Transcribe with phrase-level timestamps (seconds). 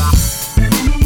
[0.00, 0.99] Bye.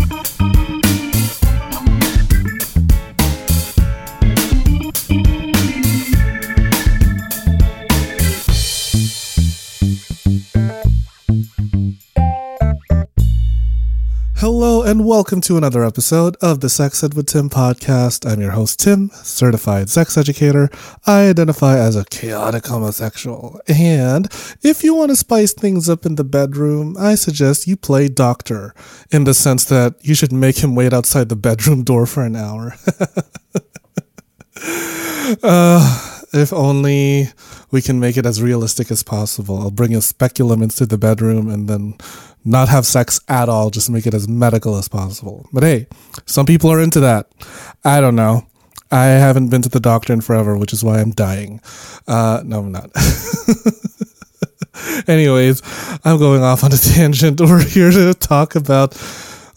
[14.45, 18.31] Hello and welcome to another episode of the Sex Ed with Tim podcast.
[18.31, 20.69] I'm your host, Tim, certified sex educator.
[21.07, 23.59] I identify as a chaotic homosexual.
[23.67, 24.27] And
[24.63, 28.75] if you want to spice things up in the bedroom, I suggest you play doctor
[29.11, 32.37] in the sense that you should make him wait outside the bedroom door for an
[32.37, 32.75] hour.
[35.43, 37.29] uh, if only
[37.71, 39.59] we can make it as realistic as possible.
[39.59, 41.97] I'll bring a speculum into the bedroom and then
[42.45, 45.47] not have sex at all, just make it as medical as possible.
[45.53, 45.87] But hey,
[46.27, 47.31] some people are into that.
[47.85, 48.47] I don't know.
[48.91, 51.61] I haven't been to the doctor in forever, which is why I'm dying.
[52.07, 52.91] Uh, no, I'm not.
[55.09, 55.63] Anyways,
[56.05, 57.41] I'm going off on a tangent.
[57.41, 58.95] We're here to talk about,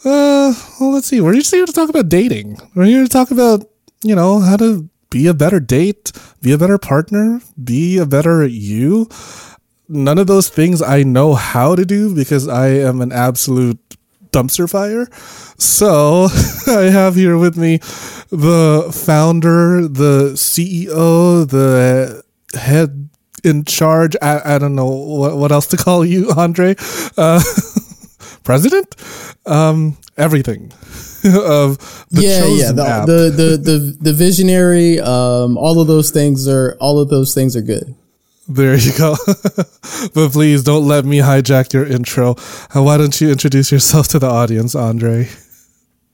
[0.05, 1.21] uh, well, let's see.
[1.21, 2.59] We're just here to talk about dating.
[2.73, 3.65] We're here to talk about,
[4.03, 8.45] you know, how to be a better date, be a better partner, be a better
[8.45, 9.09] you
[9.89, 13.80] none of those things I know how to do because I am an absolute
[14.31, 15.07] dumpster fire.
[15.57, 16.27] So
[16.67, 17.77] I have here with me
[18.30, 22.23] the founder, the CEO, the
[22.58, 23.09] head
[23.43, 24.15] in charge.
[24.21, 26.75] I, I don't know what, what else to call you, Andre.
[27.17, 27.41] Uh,
[28.43, 28.95] president?
[29.45, 30.71] Um, everything
[31.23, 31.77] of
[32.09, 34.99] the yeah, yeah, the, the, the the the visionary.
[34.99, 37.95] Um, all of those things are all of those things are good.
[38.47, 39.15] There you go.
[40.13, 42.35] but please don't let me hijack your intro.
[42.75, 45.27] Uh, why don't you introduce yourself to the audience, Andre?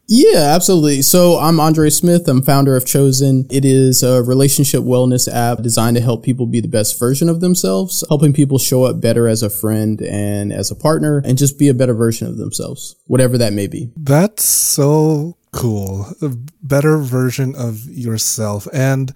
[0.07, 1.01] Yeah, absolutely.
[1.01, 2.27] So I'm Andre Smith.
[2.27, 3.45] I'm founder of Chosn.
[3.49, 7.39] It is a relationship wellness app designed to help people be the best version of
[7.39, 11.57] themselves, helping people show up better as a friend and as a partner and just
[11.57, 13.91] be a better version of themselves, whatever that may be.
[13.95, 16.07] That's so cool.
[16.21, 16.29] A
[16.61, 18.67] better version of yourself.
[18.73, 19.13] And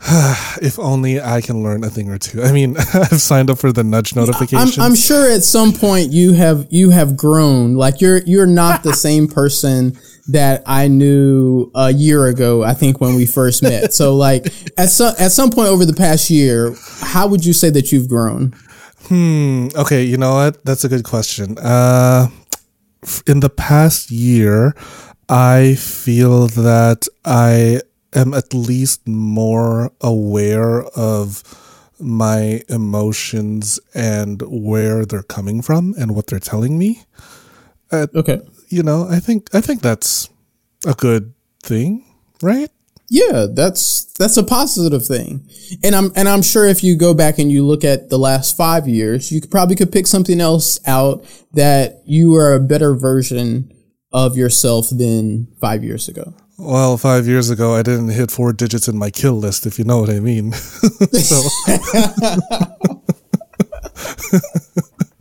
[0.62, 2.42] if only I can learn a thing or two.
[2.42, 4.78] I mean, I've signed up for the nudge notifications.
[4.78, 7.74] I'm, I'm, sure at some point you have you have grown.
[7.74, 9.98] Like you're you're not the same person
[10.28, 12.62] that I knew a year ago.
[12.62, 13.92] I think when we first met.
[13.92, 14.46] So like
[14.78, 18.08] at some at some point over the past year, how would you say that you've
[18.08, 18.54] grown?
[19.06, 19.68] Hmm.
[19.74, 20.04] Okay.
[20.04, 20.64] You know what?
[20.64, 21.58] That's a good question.
[21.58, 22.28] Uh,
[23.26, 24.76] in the past year,
[25.28, 27.80] I feel that I
[28.14, 31.42] am at least more aware of
[32.00, 37.02] my emotions and where they're coming from and what they're telling me.
[37.90, 38.40] Uh, okay.
[38.68, 40.28] You know, I think I think that's
[40.86, 41.32] a good
[41.62, 42.04] thing,
[42.42, 42.70] right?
[43.10, 45.48] Yeah, that's that's a positive thing.
[45.82, 48.56] And I'm and I'm sure if you go back and you look at the last
[48.56, 52.94] 5 years, you could probably could pick something else out that you are a better
[52.94, 53.72] version
[54.12, 56.34] of yourself than 5 years ago.
[56.58, 59.84] Well, five years ago, I didn't hit four digits in my kill list, if you
[59.84, 60.52] know what I mean.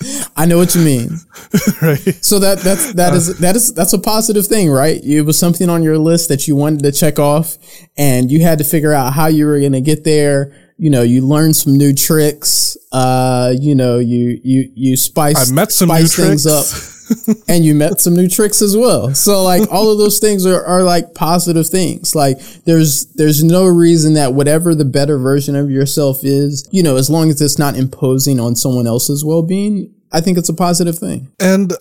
[0.35, 1.09] I know what you mean.
[1.81, 2.23] right.
[2.23, 5.03] So that that's that is that is that's a positive thing, right?
[5.03, 7.57] It was something on your list that you wanted to check off,
[7.97, 10.53] and you had to figure out how you were going to get there.
[10.77, 12.77] You know, you learned some new tricks.
[12.91, 16.93] Uh, you know, you you you spice I met some spice new things tricks.
[16.93, 16.96] up.
[17.47, 19.13] and you met some new tricks as well.
[19.13, 22.15] So like all of those things are, are like positive things.
[22.15, 26.97] Like there's there's no reason that whatever the better version of yourself is, you know,
[26.97, 30.53] as long as it's not imposing on someone else's well being, I think it's a
[30.53, 31.31] positive thing.
[31.39, 31.73] And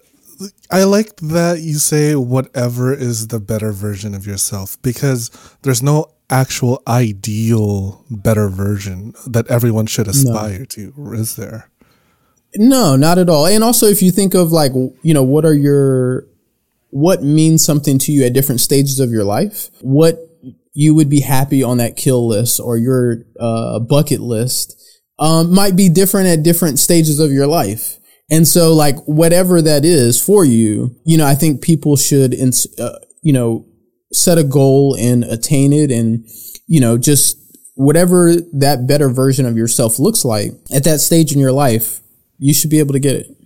[0.70, 5.30] I like that you say whatever is the better version of yourself because
[5.62, 10.64] there's no actual ideal better version that everyone should aspire no.
[10.64, 11.70] to, is there?
[12.54, 13.46] No, not at all.
[13.46, 16.26] And also, if you think of like, you know, what are your,
[16.90, 19.68] what means something to you at different stages of your life?
[19.80, 20.18] What
[20.72, 24.80] you would be happy on that kill list or your uh, bucket list
[25.18, 27.98] um, might be different at different stages of your life.
[28.30, 32.66] And so, like, whatever that is for you, you know, I think people should, ins-
[32.78, 33.64] uh, you know,
[34.12, 36.26] set a goal and attain it and,
[36.66, 37.38] you know, just
[37.74, 42.00] whatever that better version of yourself looks like at that stage in your life,
[42.38, 43.36] you should be able to get it.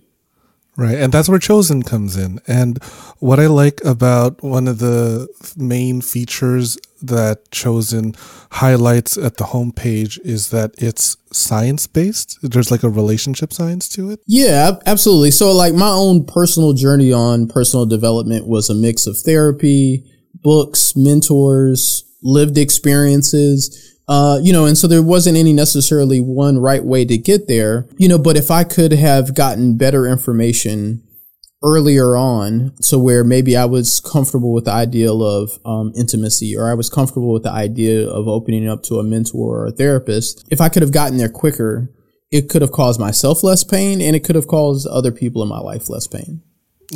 [0.77, 0.97] Right.
[0.97, 2.39] And that's where Chosn comes in.
[2.47, 2.81] And
[3.19, 5.27] what I like about one of the
[5.57, 8.15] main features that Chosn
[8.51, 12.39] highlights at the homepage is that it's science based.
[12.41, 14.21] There's like a relationship science to it.
[14.27, 15.31] Yeah, absolutely.
[15.31, 20.05] So, like, my own personal journey on personal development was a mix of therapy,
[20.35, 23.90] books, mentors, lived experiences.
[24.11, 27.87] Uh, you know, and so there wasn't any necessarily one right way to get there,
[27.95, 31.01] you know, but if I could have gotten better information
[31.63, 36.69] earlier on, so where maybe I was comfortable with the ideal of um, intimacy or
[36.69, 40.45] I was comfortable with the idea of opening up to a mentor or a therapist,
[40.51, 41.89] if I could have gotten there quicker,
[42.31, 45.47] it could have caused myself less pain and it could have caused other people in
[45.47, 46.41] my life less pain.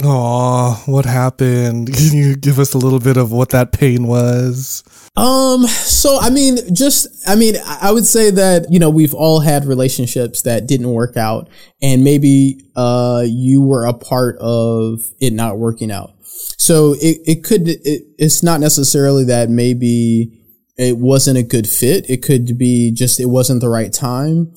[0.03, 1.93] Oh, what happened?
[1.93, 4.83] Can you give us a little bit of what that pain was?
[5.15, 9.39] Um, so I mean, just, I mean, I would say that, you know, we've all
[9.39, 11.49] had relationships that didn't work out
[11.81, 16.11] and maybe, uh, you were a part of it not working out.
[16.57, 20.41] So it, it could, it, it's not necessarily that maybe
[20.77, 22.09] it wasn't a good fit.
[22.09, 24.53] It could be just, it wasn't the right time.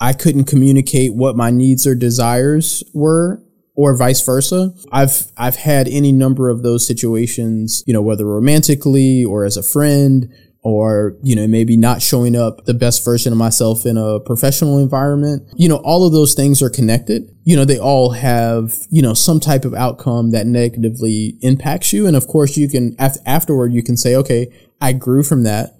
[0.00, 3.40] I couldn't communicate what my needs or desires were
[3.74, 4.72] or vice versa.
[4.90, 9.62] I've I've had any number of those situations, you know, whether romantically or as a
[9.62, 10.32] friend
[10.64, 14.78] or, you know, maybe not showing up the best version of myself in a professional
[14.78, 15.42] environment.
[15.56, 17.34] You know, all of those things are connected.
[17.42, 22.06] You know, they all have, you know, some type of outcome that negatively impacts you.
[22.06, 22.94] And of course, you can,
[23.26, 25.74] afterward, you can say, okay, I grew from that.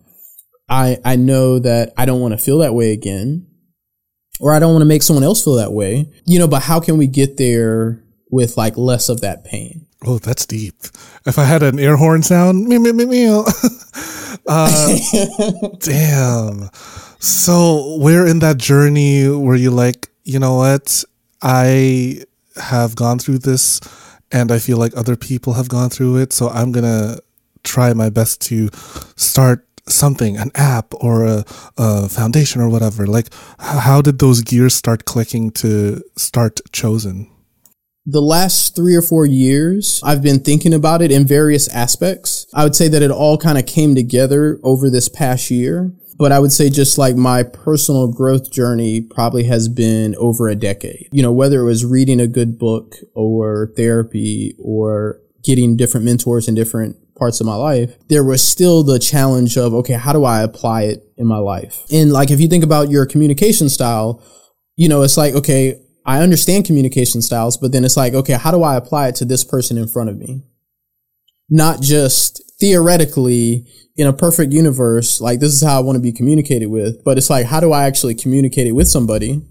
[0.68, 3.46] I, I know that I don't want to feel that way again
[4.42, 6.10] or I don't want to make someone else feel that way.
[6.26, 9.86] You know, but how can we get there with like less of that pain?
[10.04, 10.74] Oh, that's deep.
[11.24, 13.28] If I had an air horn sound, me, me, me, me.
[14.48, 14.98] uh,
[15.78, 16.68] damn.
[17.20, 21.04] So, where in that journey were you like, you know what?
[21.40, 22.24] I
[22.56, 23.80] have gone through this
[24.32, 26.32] and I feel like other people have gone through it.
[26.32, 27.22] So, I'm going to
[27.62, 28.70] try my best to
[29.14, 31.44] start something, an app or a,
[31.76, 33.06] a foundation or whatever?
[33.06, 37.28] Like, how did those gears start clicking to start Chosn?
[38.04, 42.46] The last three or four years, I've been thinking about it in various aspects.
[42.52, 45.92] I would say that it all kind of came together over this past year.
[46.18, 50.54] But I would say just like my personal growth journey probably has been over a
[50.54, 51.08] decade.
[51.10, 56.46] You know, whether it was reading a good book or therapy or getting different mentors
[56.46, 60.24] and different parts of my life, there was still the challenge of, okay, how do
[60.24, 61.78] I apply it in my life?
[61.92, 64.20] And like, if you think about your communication style,
[64.74, 68.50] you know, it's like, okay, I understand communication styles, but then it's like, okay, how
[68.50, 70.42] do I apply it to this person in front of me?
[71.48, 76.10] Not just theoretically in a perfect universe, like this is how I want to be
[76.10, 79.42] communicated with, but it's like, how do I actually communicate it with somebody?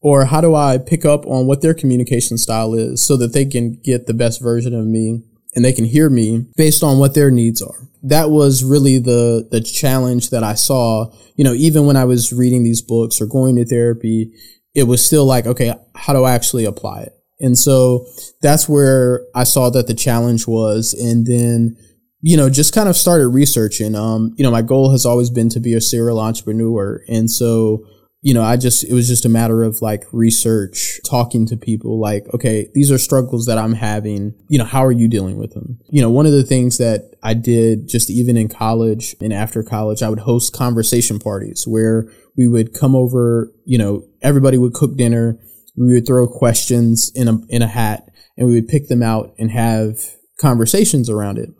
[0.00, 3.44] Or how do I pick up on what their communication style is so that they
[3.44, 5.22] can get the best version of me
[5.54, 7.88] and they can hear me based on what their needs are.
[8.02, 12.32] That was really the, the challenge that I saw, you know, even when I was
[12.32, 14.32] reading these books or going to therapy,
[14.74, 17.12] it was still like, okay, how do I actually apply it?
[17.40, 18.06] And so
[18.42, 20.94] that's where I saw that the challenge was.
[20.94, 21.76] And then,
[22.20, 23.94] you know, just kind of started researching.
[23.94, 27.02] Um, you know, my goal has always been to be a serial entrepreneur.
[27.08, 27.84] And so,
[28.22, 31.98] you know, I just, it was just a matter of like research, talking to people
[31.98, 34.34] like, okay, these are struggles that I'm having.
[34.48, 35.78] You know, how are you dealing with them?
[35.88, 39.62] You know, one of the things that I did just even in college and after
[39.62, 44.74] college, I would host conversation parties where we would come over, you know, everybody would
[44.74, 45.38] cook dinner.
[45.76, 49.34] We would throw questions in a, in a hat and we would pick them out
[49.38, 49.98] and have
[50.38, 51.50] conversations around it.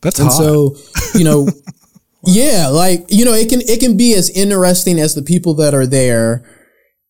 [0.00, 0.36] That's and hot.
[0.36, 0.76] so,
[1.14, 1.48] you know,
[2.24, 5.74] Yeah, like you know, it can it can be as interesting as the people that
[5.74, 6.44] are there.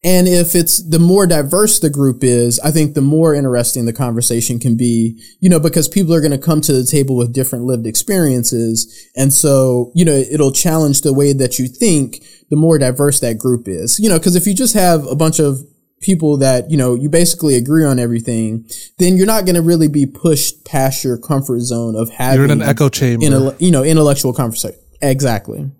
[0.05, 3.93] And if it's the more diverse the group is, I think the more interesting the
[3.93, 7.33] conversation can be, you know, because people are going to come to the table with
[7.33, 9.11] different lived experiences.
[9.15, 13.39] And so, you know, it'll challenge the way that you think the more diverse that
[13.39, 15.61] group is, you know, because if you just have a bunch of
[16.01, 19.89] people that, you know, you basically agree on everything, then you're not going to really
[19.89, 23.25] be pushed past your comfort zone of having You're in an echo chamber.
[23.25, 24.82] in a, you know, intellectual conversation.
[25.03, 25.71] Exactly.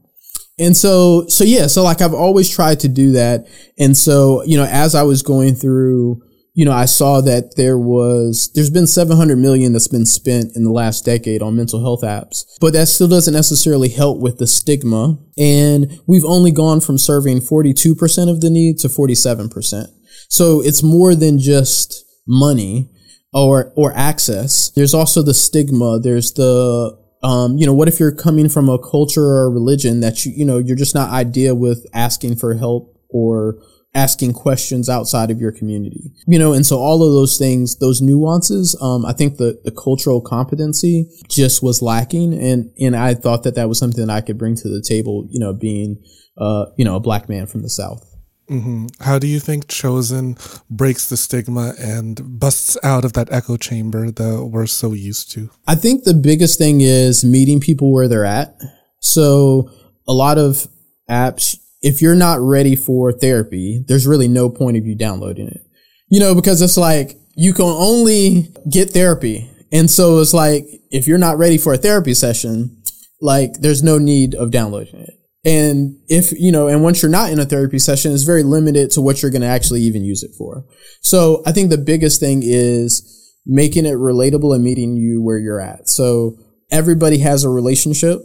[0.59, 3.49] And so, so yeah, so like I've always tried to do that.
[3.79, 6.23] And so, you know, as I was going through,
[6.55, 10.65] you know, I saw that there was, there's been 700 million that's been spent in
[10.65, 14.47] the last decade on mental health apps, but that still doesn't necessarily help with the
[14.47, 15.19] stigma.
[15.39, 19.87] And we've only gone from serving 42% of the need to 47%.
[20.29, 22.91] So it's more than just money
[23.33, 24.71] or, or access.
[24.71, 25.99] There's also the stigma.
[25.99, 30.01] There's the, um, you know, what if you're coming from a culture or a religion
[30.01, 33.59] that you, you know, you're just not idea with asking for help or
[33.95, 36.11] asking questions outside of your community.
[36.27, 39.71] You know, and so all of those things, those nuances, um, I think the, the
[39.71, 42.33] cultural competency just was lacking.
[42.35, 45.29] And, and I thought that that was something that I could bring to the table,
[45.31, 46.03] you know, being,
[46.39, 48.12] uh, you know, a black man from the South.
[48.51, 48.87] Mm-hmm.
[49.01, 50.37] How do you think Chosn
[50.69, 55.51] breaks the stigma and busts out of that echo chamber that we're so used to?
[55.67, 58.55] I think the biggest thing is meeting people where they're at.
[59.01, 59.71] So
[60.07, 60.67] a lot of
[61.09, 65.63] apps, if you're not ready for therapy, there's really no point of you downloading it.
[66.09, 69.51] You know, because it's like you can only get therapy.
[69.73, 72.83] And so it's like if you're not ready for a therapy session,
[73.21, 75.15] like there's no need of downloading it.
[75.45, 78.91] And if, you know, and once you're not in a therapy session, it's very limited
[78.93, 80.65] to what you're going to actually even use it for.
[81.01, 85.61] So I think the biggest thing is making it relatable and meeting you where you're
[85.61, 85.89] at.
[85.89, 86.37] So
[86.71, 88.21] everybody has a relationship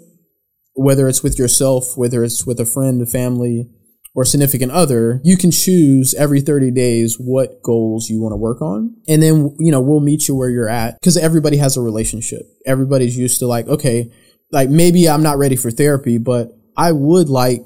[0.77, 3.67] whether it's with yourself, whether it's with a friend, a family,
[4.13, 8.62] or significant other, you can choose every 30 days what goals you want to work
[8.62, 8.95] on.
[9.07, 12.41] And then, you know, we'll meet you where you're at because everybody has a relationship.
[12.65, 14.12] Everybody's used to like, okay,
[14.51, 17.65] like maybe I'm not ready for therapy, but I would like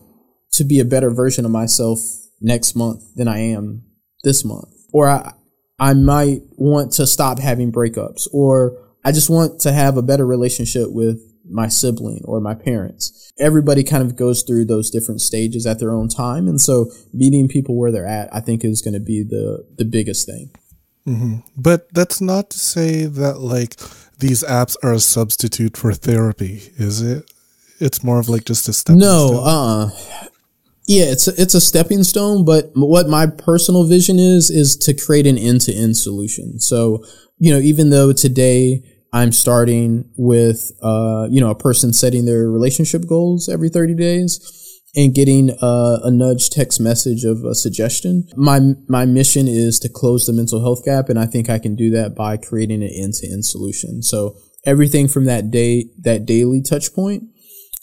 [0.53, 1.99] to be a better version of myself
[2.39, 3.83] next month than I am
[4.23, 4.73] this month.
[4.93, 5.33] Or I,
[5.79, 10.25] I might want to stop having breakups or I just want to have a better
[10.25, 13.33] relationship with my sibling or my parents.
[13.39, 16.47] Everybody kind of goes through those different stages at their own time.
[16.47, 19.85] And so meeting people where they're at, I think is going to be the, the
[19.85, 20.51] biggest thing.
[21.07, 21.37] Mm-hmm.
[21.57, 23.75] But that's not to say that like
[24.19, 27.31] these apps are a substitute for therapy, is it?
[27.81, 28.95] It's more of like just a step.
[28.95, 29.89] No, uh,
[30.87, 32.45] yeah, it's a, it's a stepping stone.
[32.45, 36.59] But what my personal vision is is to create an end to end solution.
[36.59, 37.03] So
[37.41, 38.83] you know, even though today
[39.13, 44.79] I'm starting with, uh, you know, a person setting their relationship goals every 30 days
[44.95, 48.27] and getting a, a, nudge text message of a suggestion.
[48.35, 51.09] My, my mission is to close the mental health gap.
[51.09, 54.01] And I think I can do that by creating an end to end solution.
[54.01, 54.35] So
[54.65, 57.23] everything from that day, that daily touch point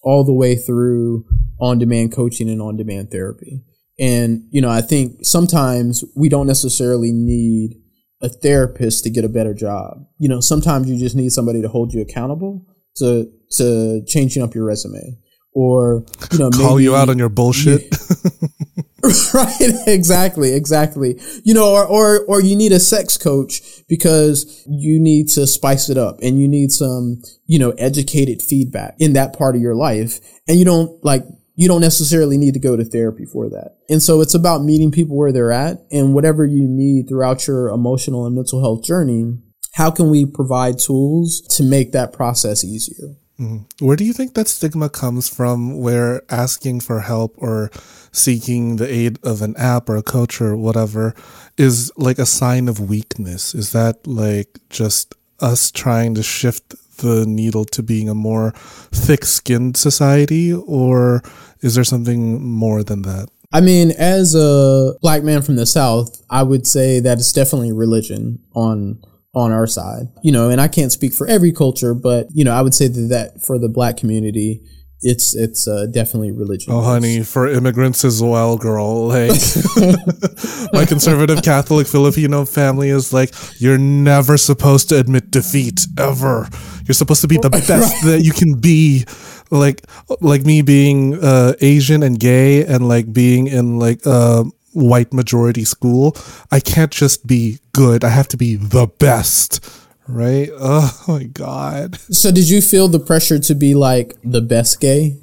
[0.03, 1.25] all the way through
[1.61, 3.63] on demand coaching and on demand therapy.
[3.99, 7.75] And, you know, I think sometimes we don't necessarily need
[8.23, 10.05] a therapist to get a better job.
[10.19, 12.65] You know, sometimes you just need somebody to hold you accountable
[12.97, 15.19] to to changing up your resume
[15.55, 17.97] or you know call you out on your bullshit.
[19.35, 21.21] right, exactly, exactly.
[21.45, 25.89] You know, or or or you need a sex coach because you need to spice
[25.89, 29.75] it up and you need some, you know, educated feedback in that part of your
[29.75, 31.25] life and you don't like
[31.59, 33.79] you don't necessarily need to go to therapy for that.
[33.89, 37.69] And so it's about meeting people where they're at and whatever you need throughout your
[37.69, 39.39] emotional and mental health journey.
[39.75, 43.17] How can we provide tools to make that process easier?
[43.41, 43.87] Mm-hmm.
[43.87, 47.71] Where do you think that stigma comes from where asking for help or
[48.11, 51.15] seeking the aid of an app or a coach or whatever
[51.57, 53.55] is like a sign of weakness?
[53.55, 58.53] Is that like just us trying to shift the needle to being a more
[58.91, 61.23] thick skinned society, or
[61.61, 63.29] is there something more than that?
[63.53, 67.73] I mean, as a black man from the South, I would say that it's definitely
[67.73, 69.03] religion on
[69.35, 70.07] on our side.
[70.23, 72.89] You know, and I can't speak for every culture, but you know, I would say
[72.89, 74.63] that, that for the black community,
[75.01, 76.73] it's it's uh, definitely religion.
[76.73, 79.07] Oh, honey, for immigrants as well, girl.
[79.09, 79.31] Like
[80.73, 86.49] my conservative Catholic Filipino family is like, you're never supposed to admit defeat ever.
[86.87, 88.03] You're supposed to be the best right.
[88.05, 89.05] that you can be.
[89.51, 89.87] Like
[90.21, 94.45] like me being uh, Asian and gay, and like being in like uh,
[94.79, 96.17] white majority school.
[96.51, 98.05] I can't just be good.
[98.05, 100.51] I have to be the best right?
[100.61, 101.99] Oh my god.
[102.11, 105.17] So did you feel the pressure to be like the best gay?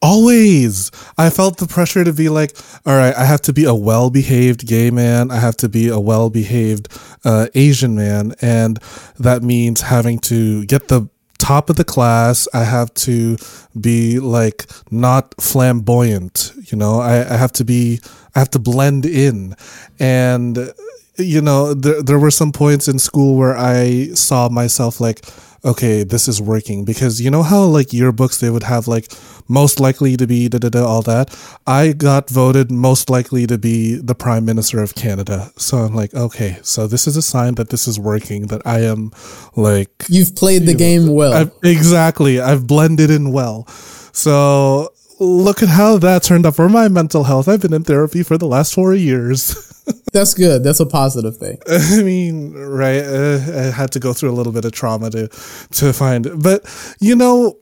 [0.00, 0.90] Always.
[1.16, 4.10] I felt the pressure to be like, all right, I have to be a well
[4.10, 5.30] behaved gay man.
[5.30, 6.88] I have to be a well behaved
[7.24, 8.34] uh, Asian man.
[8.42, 8.78] And
[9.18, 12.48] that means having to get the top of the class.
[12.54, 13.36] I have to
[13.78, 16.52] be like not flamboyant.
[16.70, 18.00] You know, I, I have to be,
[18.34, 19.54] I have to blend in.
[19.98, 20.72] And
[21.16, 25.24] you know, there, there were some points in school where I saw myself like,
[25.64, 29.10] okay, this is working because you know how like yearbooks they would have like
[29.48, 31.36] most likely to be da da da all that.
[31.66, 35.52] I got voted most likely to be the prime minister of Canada.
[35.56, 38.48] So I'm like, okay, so this is a sign that this is working.
[38.48, 39.12] That I am
[39.56, 41.32] like you've played the you game well.
[41.32, 43.66] I've, exactly, I've blended in well.
[44.12, 47.48] So look at how that turned out for my mental health.
[47.48, 49.70] I've been in therapy for the last four years.
[50.12, 50.64] That's good.
[50.64, 51.58] That's a positive thing.
[51.68, 53.02] I mean, right?
[53.04, 55.28] Uh, I had to go through a little bit of trauma to
[55.72, 56.64] to find it, but
[57.00, 57.58] you know,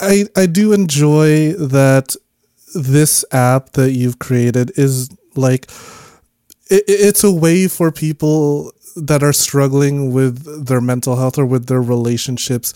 [0.00, 2.16] I I do enjoy that
[2.74, 5.70] this app that you've created is Like
[6.70, 11.66] it, it's a way for people that are struggling with their mental health or with
[11.66, 12.72] their relationships.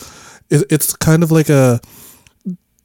[0.49, 1.79] It, it's kind of like a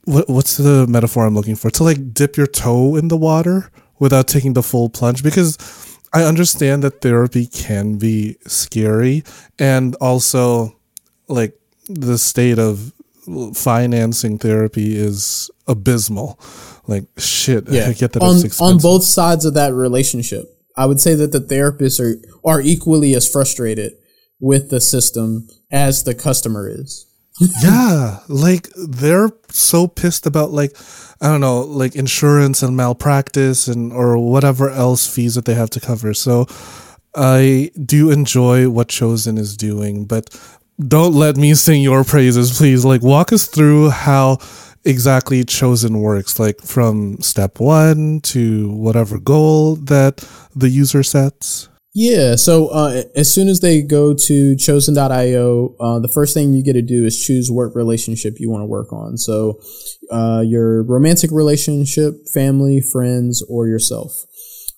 [0.05, 1.71] what, what's the metaphor I'm looking for?
[1.71, 5.57] To like dip your toe in the water without taking the full plunge because
[6.13, 9.25] I understand that therapy can be scary
[9.59, 10.77] and also
[11.29, 12.93] like the state of
[13.55, 16.41] financing therapy is abysmal.
[16.87, 17.87] Like shit, Yeah.
[17.89, 20.57] I get that on, on both sides of that relationship.
[20.77, 23.93] I would say that the therapists are, are equally as frustrated
[24.41, 27.07] with the system as the customer is.
[27.63, 30.77] yeah, like they're so pissed about like
[31.23, 35.71] I don't know, like insurance and malpractice and or whatever else fees that they have
[35.71, 36.13] to cover.
[36.13, 36.47] So
[37.15, 40.39] I do enjoy what Chosn is doing, but
[40.87, 42.85] don't let me sing your praises, please.
[42.85, 44.39] Like walk us through how
[44.85, 50.19] exactly Chosn works, like from step one to whatever goal that
[50.55, 51.70] the user sets.
[51.93, 52.37] Yeah.
[52.37, 56.75] So uh, as soon as they go to chosn.io, uh, the first thing you get
[56.75, 59.17] to do is choose what relationship you want to work on.
[59.17, 59.61] So
[60.13, 64.25] uh, your romantic relationship, family, friends, or yourself.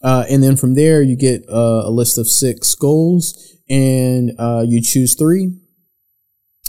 [0.02, 4.64] Uh, and then from there, you get uh, a list of six goals and uh,
[4.66, 5.54] you choose three.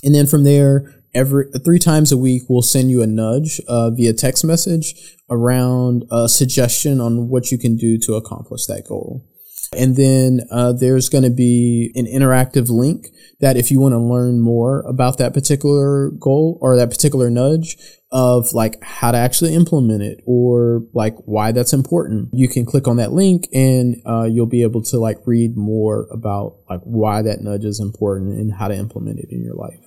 [0.03, 3.91] And then from there, every three times a week, we'll send you a nudge uh,
[3.91, 9.25] via text message around a suggestion on what you can do to accomplish that goal.
[9.77, 13.08] And then uh, there's going to be an interactive link
[13.39, 17.77] that if you want to learn more about that particular goal or that particular nudge
[18.12, 22.88] of like how to actually implement it or like why that's important, you can click
[22.88, 27.22] on that link and uh, you'll be able to like read more about like why
[27.22, 29.80] that nudge is important and how to implement it in your life.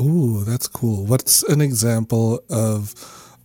[0.00, 1.04] Ooh, that's cool.
[1.04, 2.94] What's an example of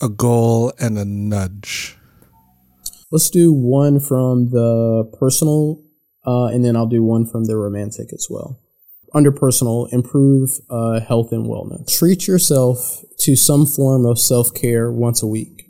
[0.01, 1.97] a goal and a nudge?
[3.13, 5.83] Let's do one from the personal,
[6.25, 8.59] uh, and then I'll do one from the romantic as well.
[9.13, 11.95] Under personal, improve uh, health and wellness.
[11.95, 15.69] Treat yourself to some form of self care once a week.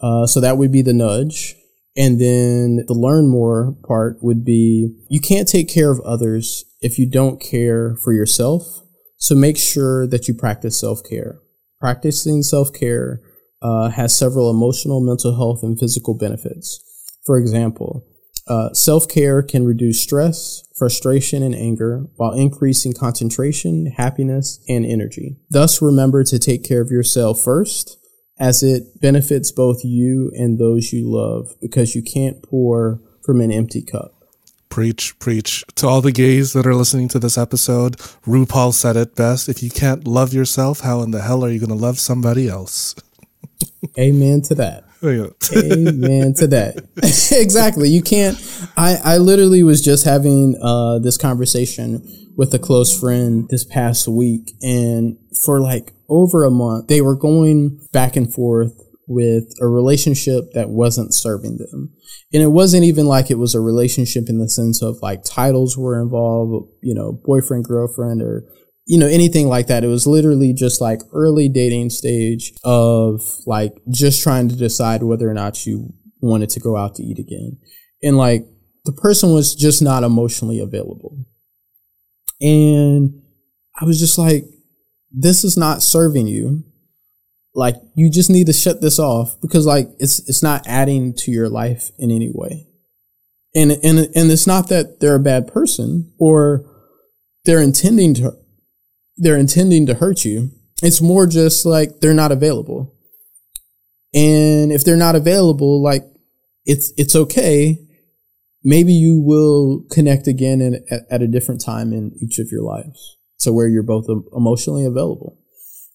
[0.00, 1.56] Uh, so that would be the nudge.
[1.94, 6.98] And then the learn more part would be you can't take care of others if
[6.98, 8.80] you don't care for yourself.
[9.18, 11.38] So make sure that you practice self care.
[11.80, 13.20] Practicing self care
[13.66, 16.80] uh, has several emotional, mental health, and physical benefits.
[17.24, 18.06] For example,
[18.46, 25.36] uh, self care can reduce stress, frustration, and anger while increasing concentration, happiness, and energy.
[25.50, 27.98] Thus, remember to take care of yourself first,
[28.38, 33.50] as it benefits both you and those you love because you can't pour from an
[33.50, 34.12] empty cup.
[34.68, 35.64] Preach, preach.
[35.76, 39.48] To all the gays that are listening to this episode, RuPaul said it best.
[39.48, 42.48] If you can't love yourself, how in the hell are you going to love somebody
[42.48, 42.94] else?
[43.98, 44.84] Amen to that.
[45.54, 46.88] Amen to that.
[47.32, 47.88] exactly.
[47.88, 48.36] You can't.
[48.76, 52.02] I, I literally was just having uh, this conversation
[52.36, 57.16] with a close friend this past week, and for like over a month, they were
[57.16, 58.72] going back and forth
[59.08, 61.92] with a relationship that wasn't serving them.
[62.32, 65.78] And it wasn't even like it was a relationship in the sense of like titles
[65.78, 68.44] were involved, you know, boyfriend, girlfriend, or
[68.86, 69.82] you know, anything like that.
[69.82, 75.28] It was literally just like early dating stage of like just trying to decide whether
[75.28, 77.58] or not you wanted to go out to eat again.
[78.02, 78.46] And like
[78.84, 81.26] the person was just not emotionally available.
[82.40, 83.22] And
[83.80, 84.44] I was just like,
[85.10, 86.64] this is not serving you.
[87.54, 91.30] Like you just need to shut this off because like it's it's not adding to
[91.30, 92.68] your life in any way.
[93.54, 96.70] And and and it's not that they're a bad person or
[97.46, 98.36] they're intending to
[99.16, 100.50] they're intending to hurt you.
[100.82, 102.94] It's more just like they're not available.
[104.14, 106.04] And if they're not available, like
[106.64, 107.78] it's it's okay.
[108.62, 112.62] Maybe you will connect again in, at, at a different time in each of your
[112.62, 113.16] lives.
[113.40, 115.38] to where you're both emotionally available.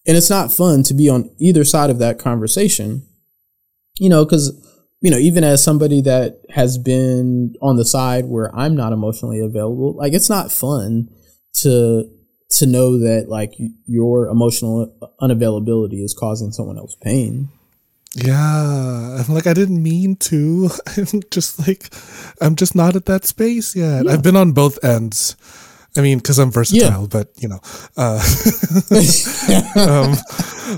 [0.06, 3.06] And it's not fun to be on either side of that conversation.
[3.98, 4.52] You know, cuz
[5.00, 9.40] you know, even as somebody that has been on the side where I'm not emotionally
[9.40, 11.08] available, like it's not fun
[11.54, 12.08] to
[12.58, 13.54] to know that like
[13.86, 17.48] your emotional unavailability is causing someone else pain.
[18.14, 19.24] Yeah.
[19.26, 20.68] I'm like, I didn't mean to.
[20.96, 21.88] I'm just like,
[22.40, 24.06] I'm just not at that space yet.
[24.06, 25.36] I've been on both ends.
[25.96, 27.60] I mean, because I'm versatile, but you know,
[27.98, 28.16] uh,
[29.76, 30.14] um,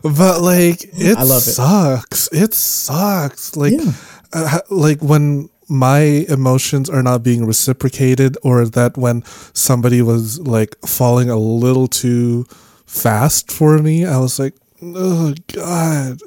[0.02, 1.52] but like, it, I love it.
[1.54, 2.28] sucks.
[2.32, 3.56] It sucks.
[3.56, 3.92] Like, Yeah.
[4.32, 9.22] uh, like when my emotions are not being reciprocated, or that when
[9.52, 12.44] somebody was like falling a little too
[12.86, 16.20] fast for me, I was like, oh god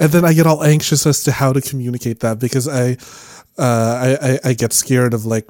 [0.00, 2.96] and then i get all anxious as to how to communicate that because i
[3.58, 5.48] uh, I, I, I get scared of like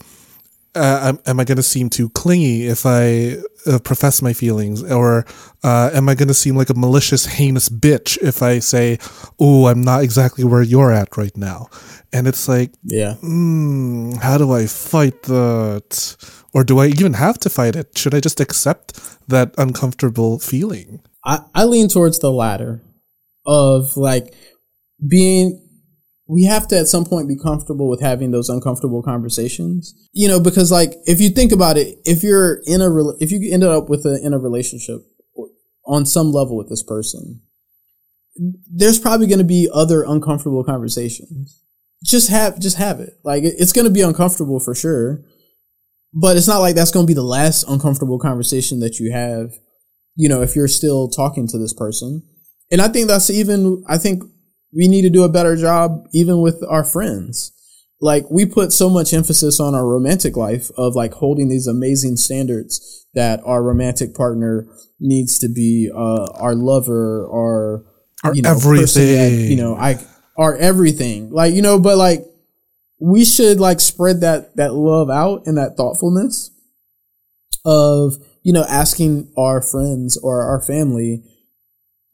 [0.76, 4.84] uh, am, am I going to seem too clingy if I uh, profess my feelings?
[4.84, 5.24] Or
[5.64, 8.98] uh, am I going to seem like a malicious, heinous bitch if I say,
[9.40, 11.68] oh, I'm not exactly where you're at right now?
[12.12, 13.14] And it's like, Yeah.
[13.22, 16.16] mm, how do I fight that?
[16.54, 17.98] Or do I even have to fight it?
[17.98, 21.00] Should I just accept that uncomfortable feeling?
[21.24, 22.82] I, I lean towards the latter
[23.44, 24.34] of like
[25.06, 25.62] being
[26.28, 30.40] we have to at some point be comfortable with having those uncomfortable conversations you know
[30.40, 33.88] because like if you think about it if you're in a if you ended up
[33.88, 35.00] with a in a relationship
[35.86, 37.40] on some level with this person
[38.68, 41.62] there's probably going to be other uncomfortable conversations
[42.04, 45.22] just have just have it like it's going to be uncomfortable for sure
[46.12, 49.52] but it's not like that's going to be the last uncomfortable conversation that you have
[50.16, 52.22] you know, if you're still talking to this person.
[52.72, 54.24] And I think that's even, I think
[54.74, 57.52] we need to do a better job even with our friends.
[58.00, 62.16] Like we put so much emphasis on our romantic life of like holding these amazing
[62.16, 64.66] standards that our romantic partner
[64.98, 67.84] needs to be, uh, our lover or,
[68.24, 69.50] Our you know, person that, everything.
[69.50, 69.98] you know, I,
[70.36, 71.30] our everything.
[71.30, 72.24] Like, you know, but like
[72.98, 76.50] we should like spread that, that love out and that thoughtfulness
[77.64, 81.22] of, you know, asking our friends or our family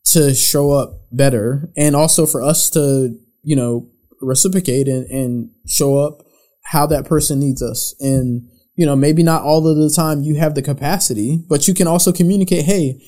[0.05, 3.89] to show up better and also for us to, you know,
[4.21, 6.23] reciprocate and, and show up
[6.65, 7.95] how that person needs us.
[8.01, 11.75] And, you know, maybe not all of the time you have the capacity, but you
[11.75, 13.01] can also communicate, hey,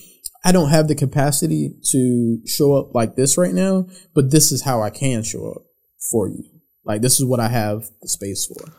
[0.44, 4.62] I don't have the capacity to show up like this right now, but this is
[4.62, 5.62] how I can show up
[5.98, 6.44] for you.
[6.84, 8.72] Like this is what I have the space for.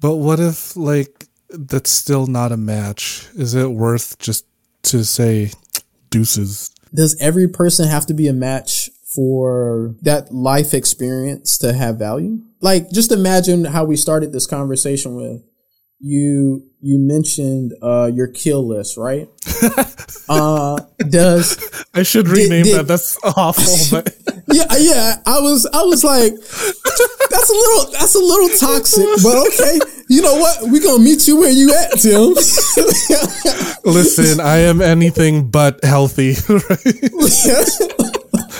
[0.00, 3.28] But what if like that's still not a match?
[3.36, 4.44] Is it worth just
[4.82, 5.52] to say
[6.10, 6.74] deuces?
[6.94, 12.40] does every person have to be a match for that life experience to have value?
[12.60, 15.42] Like, just imagine how we started this conversation with
[16.04, 16.64] you.
[16.86, 19.26] You mentioned uh, your kill list, right?
[20.28, 20.76] uh,
[21.08, 21.56] does
[21.94, 22.86] I should Did- rename did- that.
[22.86, 24.14] That's awful, but
[24.52, 25.16] yeah, yeah.
[25.24, 29.78] I was, I was like, that's a little, that's a little toxic, but okay.
[30.10, 30.68] You know what?
[30.70, 32.34] We gonna meet you where you at, Tim.
[33.90, 36.34] listen, I am anything but healthy.
[36.48, 37.00] Right?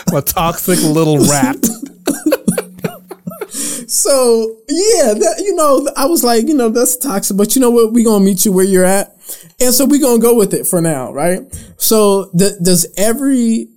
[0.08, 1.58] I'm a toxic little rat.
[3.94, 7.70] So yeah, that you know, I was like, you know, that's toxic, but you know
[7.70, 7.92] what?
[7.92, 9.16] We're gonna meet you where you're at,
[9.60, 11.42] and so we're gonna go with it for now, right?
[11.76, 13.68] So th- does every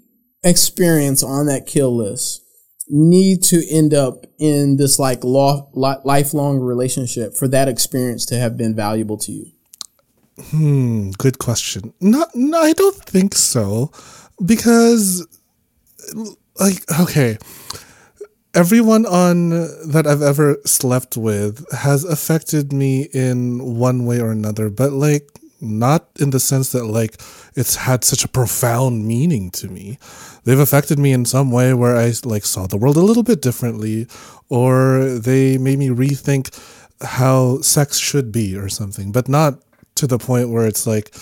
[0.43, 2.41] experience on that kill list
[2.88, 8.39] need to end up in this like lo- li- lifelong relationship for that experience to
[8.39, 9.45] have been valuable to you?
[10.49, 11.93] Hmm, good question.
[12.01, 13.91] Not, no, I don't think so,
[14.43, 15.27] because,
[16.60, 17.38] like, okay,
[18.58, 24.32] everyone on uh, that I've ever slept with has affected me in one way or
[24.32, 25.30] another, but like
[25.62, 27.22] not in the sense that like
[27.56, 30.00] it's had such a profound meaning to me.
[30.43, 33.43] They've affected me in some way where I like saw the world a little bit
[33.43, 34.08] differently,
[34.50, 36.50] or they made me rethink
[37.02, 39.62] how sex should be or something, but not
[39.96, 41.13] to the point where it's like,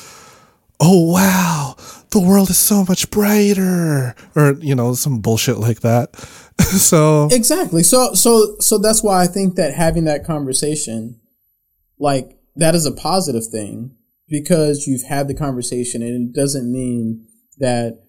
[0.79, 1.75] oh wow,
[2.11, 6.15] the world is so much brighter, or you know, some bullshit like that.
[6.59, 7.83] so Exactly.
[7.83, 11.19] So so so that's why I think that having that conversation,
[11.99, 13.95] like that is a positive thing
[14.27, 18.01] because you've had the conversation and it doesn't mean that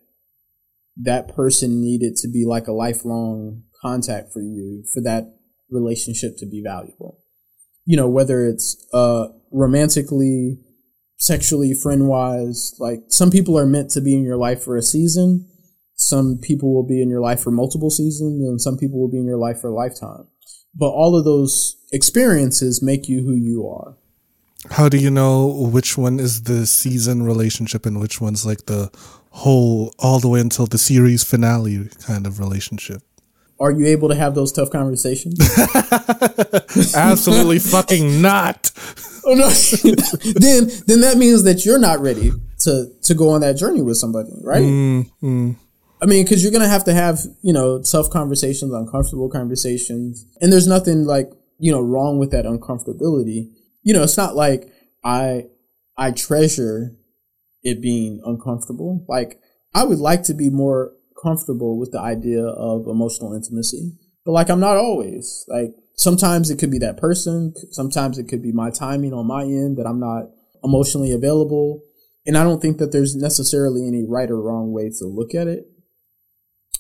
[0.97, 5.25] that person needed to be like a lifelong contact for you for that
[5.71, 7.19] relationship to be valuable.
[7.85, 10.59] You know, whether it's uh romantically,
[11.17, 14.83] sexually, friend wise, like some people are meant to be in your life for a
[14.83, 15.47] season
[15.97, 19.19] some people will be in your life for multiple seasons and some people will be
[19.19, 20.27] in your life for a lifetime
[20.75, 23.97] but all of those experiences make you who you are
[24.71, 28.91] how do you know which one is the season relationship and which one's like the
[29.31, 33.03] whole all the way until the series finale kind of relationship?
[33.59, 35.39] are you able to have those tough conversations
[36.95, 38.71] Absolutely fucking not.
[40.35, 43.97] then then that means that you're not ready to to go on that journey with
[43.97, 45.57] somebody right mm, mm.
[46.01, 50.53] I mean, because you're gonna have to have you know tough conversations, uncomfortable conversations, and
[50.53, 53.51] there's nothing like you know wrong with that uncomfortability.
[53.83, 54.71] You know, it's not like
[55.05, 55.47] I
[55.97, 56.95] I treasure
[57.63, 59.05] it being uncomfortable.
[59.09, 59.41] Like
[59.75, 63.93] I would like to be more comfortable with the idea of emotional intimacy,
[64.25, 65.47] but like I'm not always.
[65.49, 69.43] Like sometimes it could be that person, sometimes it could be my timing on my
[69.43, 70.31] end that I'm not
[70.63, 71.83] emotionally available.
[72.27, 75.47] and I don't think that there's necessarily any right or wrong way to look at
[75.47, 75.65] it.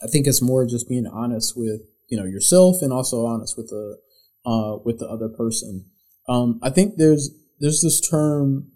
[0.03, 3.69] I think it's more just being honest with you know yourself and also honest with
[3.69, 3.99] the
[4.45, 5.87] uh, with the other person.
[6.29, 8.71] Um, I think there's there's this term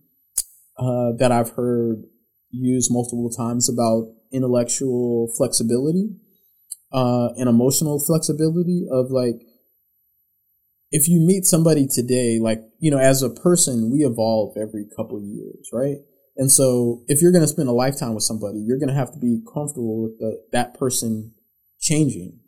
[0.78, 2.04] uh, that I've heard
[2.50, 6.10] used multiple times about intellectual flexibility
[6.92, 9.42] uh, and emotional flexibility of like
[10.90, 15.20] if you meet somebody today, like you know, as a person, we evolve every couple
[15.22, 15.98] years, right?
[16.36, 19.12] And so, if you're going to spend a lifetime with somebody, you're going to have
[19.12, 21.32] to be comfortable with the, that person
[21.80, 22.40] changing,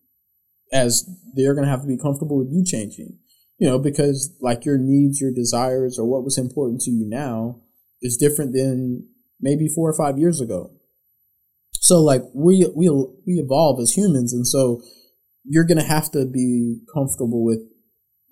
[0.73, 3.19] as they're going to have to be comfortable with you changing.
[3.59, 7.61] You know, because like your needs, your desires, or what was important to you now
[8.01, 9.09] is different than
[9.41, 10.73] maybe four or five years ago.
[11.79, 14.81] So like we we we evolve as humans, and so
[15.45, 17.61] you're gonna have to be comfortable with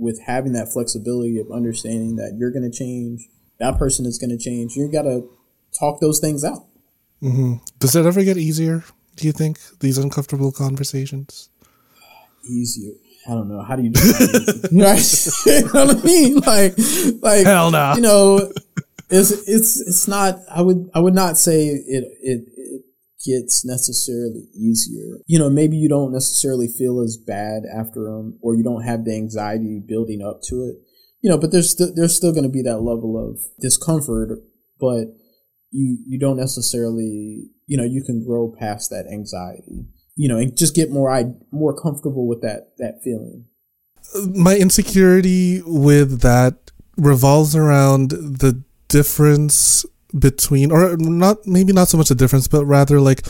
[0.00, 4.76] with having that flexibility of understanding that you're gonna change, that person is gonna change.
[4.76, 5.24] You gotta
[5.78, 6.64] talk those things out.
[7.22, 7.54] Mm-hmm.
[7.78, 8.84] Does it ever get easier?
[9.16, 11.50] Do you think these uncomfortable conversations?
[12.48, 12.94] Easier.
[13.28, 13.62] I don't know.
[13.62, 14.68] How do you do that?
[14.72, 16.36] you know what I mean?
[16.38, 16.74] Like,
[17.22, 17.92] like hell no.
[17.94, 18.52] You know,
[19.10, 20.38] it's it's it's not.
[20.50, 22.48] I would I would not say it it
[23.24, 25.18] gets necessarily easier.
[25.26, 29.04] You know, maybe you don't necessarily feel as bad after them, or you don't have
[29.04, 30.76] the anxiety building up to it.
[31.22, 34.38] You know, but there's st- there's still going to be that level of discomfort,
[34.80, 35.09] but
[35.70, 39.87] you you don't necessarily you know you can grow past that anxiety.
[40.16, 43.46] You know, and just get more I more comfortable with that that feeling.
[44.35, 49.87] My insecurity with that revolves around the difference
[50.18, 53.22] between or not maybe not so much a difference but rather like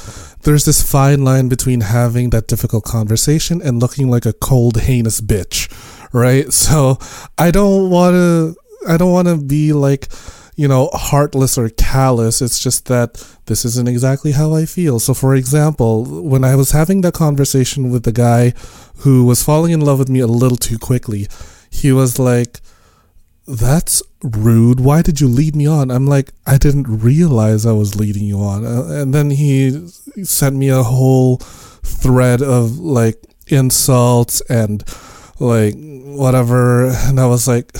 [0.43, 5.21] there's this fine line between having that difficult conversation and looking like a cold heinous
[5.21, 5.69] bitch
[6.13, 6.53] right?
[6.61, 6.99] So
[7.39, 8.57] i don't want to
[8.89, 10.09] i don't want to be like
[10.57, 12.43] you know heartless or callous.
[12.43, 13.15] It's just that
[13.47, 15.01] this isn't exactly how i feel.
[15.01, 18.53] So for example when i was having that conversation with the guy
[18.99, 21.29] who was falling in love with me a little too quickly
[21.71, 22.61] he was like
[23.47, 24.81] that's rude.
[24.81, 25.91] Why did you lead me on?
[25.91, 28.65] I'm like, I didn't realize I was leading you on.
[28.65, 29.89] Uh, and then he
[30.23, 34.85] sent me a whole thread of like insults and
[35.39, 36.89] like whatever.
[36.89, 37.75] And I was like,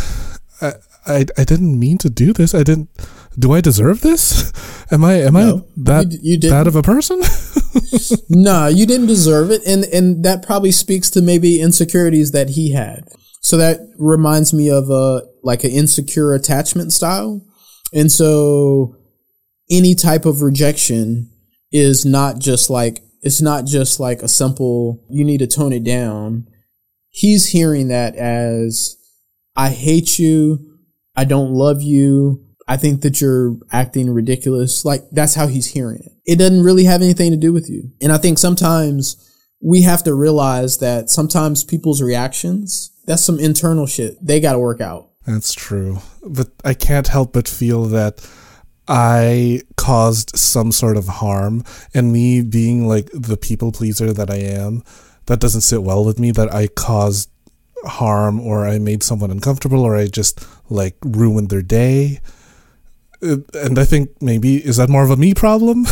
[0.61, 0.73] I,
[1.07, 2.55] I, I didn't mean to do this.
[2.55, 2.89] I didn't.
[3.39, 4.53] Do I deserve this?
[4.93, 7.23] Am I am no, I that you, you bad of a person?
[8.29, 12.73] no, you didn't deserve it, and and that probably speaks to maybe insecurities that he
[12.73, 13.09] had.
[13.41, 17.45] So that reminds me of a like an insecure attachment style.
[17.93, 18.97] And so
[19.71, 21.31] any type of rejection
[21.73, 25.85] is not just like it's not just like a simple you need to tone it
[25.85, 26.47] down.
[27.11, 28.97] He's hearing that as
[29.57, 30.79] I hate you,
[31.17, 34.85] I don't love you, I think that you're acting ridiculous.
[34.85, 36.13] Like that's how he's hearing it.
[36.25, 37.91] It doesn't really have anything to do with you.
[38.01, 39.27] And I think sometimes
[39.63, 44.59] we have to realize that sometimes people's reactions that's some internal shit they got to
[44.59, 45.10] work out.
[45.31, 45.99] That's true.
[46.27, 48.27] But I can't help but feel that
[48.89, 51.63] I caused some sort of harm
[51.95, 54.83] and me being like the people pleaser that I am,
[55.27, 57.31] that doesn't sit well with me that I caused
[57.85, 62.21] harm or I made someone uncomfortable or I just like ruined their day.
[63.23, 65.87] Uh, and I think maybe is that more of a me problem?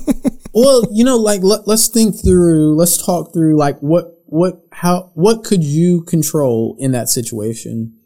[0.54, 5.10] well, you know, like let, let's think through, let's talk through like what what how
[5.14, 7.97] what could you control in that situation?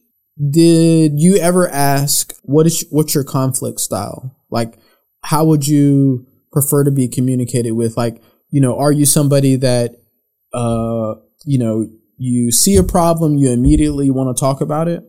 [0.50, 4.36] Did you ever ask what is what's your conflict style?
[4.50, 4.78] Like
[5.22, 7.96] how would you prefer to be communicated with?
[7.96, 9.96] Like, you know, are you somebody that
[10.52, 15.02] uh, you know, you see a problem, you immediately want to talk about it?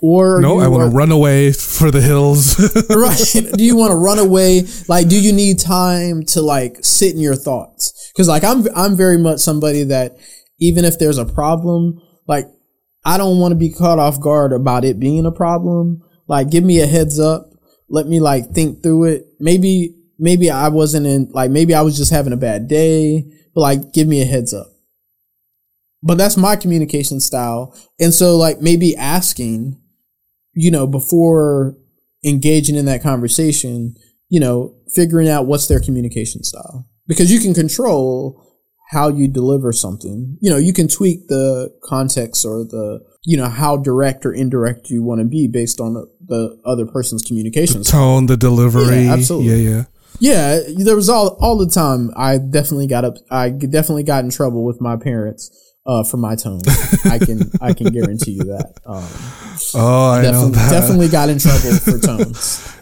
[0.00, 2.58] Or no, I want to run away for the hills.
[2.90, 3.52] right?
[3.56, 4.64] Do you want to run away?
[4.86, 8.12] Like, do you need time to like sit in your thoughts?
[8.12, 10.18] Because like I'm, I'm very much somebody that
[10.58, 12.46] even if there's a problem, like
[13.04, 16.02] I don't want to be caught off guard about it being a problem.
[16.26, 17.52] Like give me a heads up.
[17.88, 19.26] Let me like think through it.
[19.38, 23.60] Maybe maybe I wasn't in like maybe I was just having a bad day, but
[23.60, 24.68] like give me a heads up.
[26.02, 27.74] But that's my communication style.
[27.98, 29.80] And so like maybe asking,
[30.52, 31.76] you know, before
[32.24, 33.96] engaging in that conversation,
[34.28, 36.86] you know, figuring out what's their communication style.
[37.06, 38.43] Because you can control
[38.90, 40.36] how you deliver something.
[40.40, 44.90] You know, you can tweak the context or the, you know, how direct or indirect
[44.90, 47.78] you want to be based on the, the other person's communication.
[47.78, 49.04] The tone, the delivery.
[49.04, 49.64] Yeah, absolutely.
[49.64, 49.84] Yeah, yeah.
[50.20, 52.12] Yeah, there was all all the time.
[52.16, 53.16] I definitely got up.
[53.32, 55.50] I definitely got in trouble with my parents
[55.86, 56.60] uh, for my tone.
[57.04, 58.74] I can I can guarantee you that.
[58.86, 59.04] Um,
[59.74, 60.70] oh, I know that.
[60.70, 62.78] Definitely got in trouble for tones.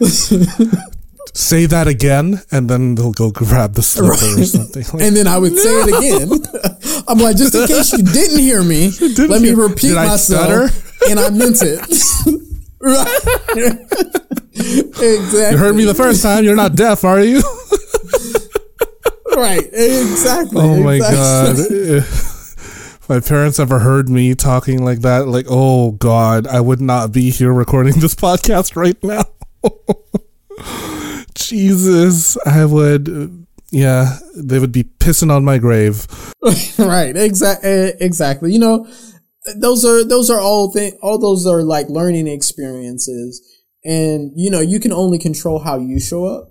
[1.34, 4.82] say that again, and then they'll go grab the slipper or something.
[4.92, 7.04] Like, and then I would say it again.
[7.08, 10.06] I'm like, just in case you didn't hear me, let me hear- repeat did I
[10.08, 10.70] myself.
[11.08, 11.80] And I meant it.
[12.80, 13.06] right.
[14.54, 15.50] exactly.
[15.50, 16.44] you heard me the first time.
[16.44, 17.42] You're not deaf, are you?
[19.36, 19.64] Right.
[19.72, 20.60] Exactly.
[20.60, 21.64] Oh my exactly.
[21.64, 21.72] god.
[21.98, 27.12] If my parents ever heard me talking like that, like, oh god, I would not
[27.12, 29.24] be here recording this podcast right now.
[31.46, 33.46] Jesus, I would.
[33.70, 36.06] Yeah, they would be pissing on my grave.
[36.78, 37.16] right.
[37.16, 37.92] Exactly.
[38.00, 38.52] Exactly.
[38.52, 38.88] You know,
[39.56, 40.98] those are those are all thing.
[41.02, 43.40] All those are like learning experiences,
[43.84, 46.50] and you know, you can only control how you show up.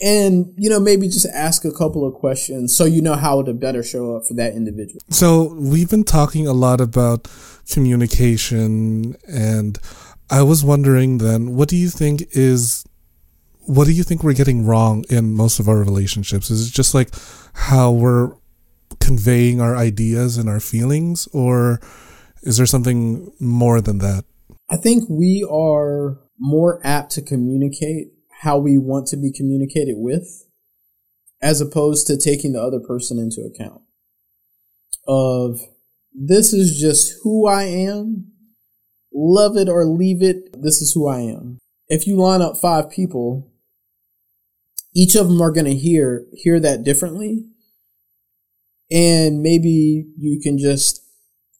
[0.00, 3.52] And you know, maybe just ask a couple of questions so you know how to
[3.52, 5.00] better show up for that individual.
[5.10, 7.28] So we've been talking a lot about
[7.68, 9.78] communication, and
[10.30, 12.84] I was wondering then, what do you think is,
[13.68, 16.50] what do you think we're getting wrong in most of our relationships?
[16.50, 17.10] Is it just like
[17.52, 18.32] how we're
[18.98, 21.78] conveying our ideas and our feelings, or
[22.42, 24.24] is there something more than that?
[24.70, 28.08] I think we are more apt to communicate
[28.40, 30.46] how we want to be communicated with,
[31.42, 33.82] as opposed to taking the other person into account.
[35.06, 35.60] Of
[36.14, 38.32] this is just who I am,
[39.12, 41.58] love it or leave it, this is who I am.
[41.88, 43.52] If you line up five people,
[44.98, 47.46] each of them are going to hear hear that differently.
[48.90, 51.04] And maybe you can just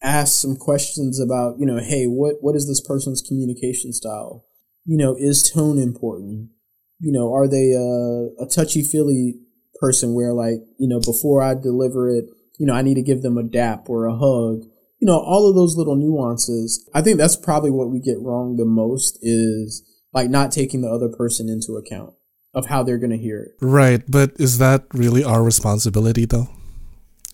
[0.02, 4.44] ask some questions about you know hey what what is this person's communication style?
[4.84, 6.50] You know is tone important?
[6.98, 9.34] You know are they a, a touchy feely
[9.80, 12.24] person where like you know before i deliver it
[12.58, 14.64] you know i need to give them a dap or a hug?
[14.98, 16.90] You know all of those little nuances.
[16.92, 20.90] I think that's probably what we get wrong the most is like not taking the
[20.90, 22.14] other person into account
[22.54, 26.48] of how they're going to hear it Right, but is that really our responsibility though?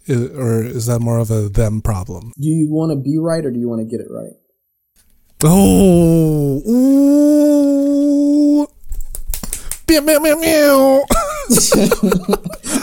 [0.08, 2.32] I- or is that more of a them problem?
[2.40, 4.32] do you want to be right or do you want to get it right
[5.46, 8.66] Oh, ooh.
[9.88, 11.04] Meow, meow, meow, meow.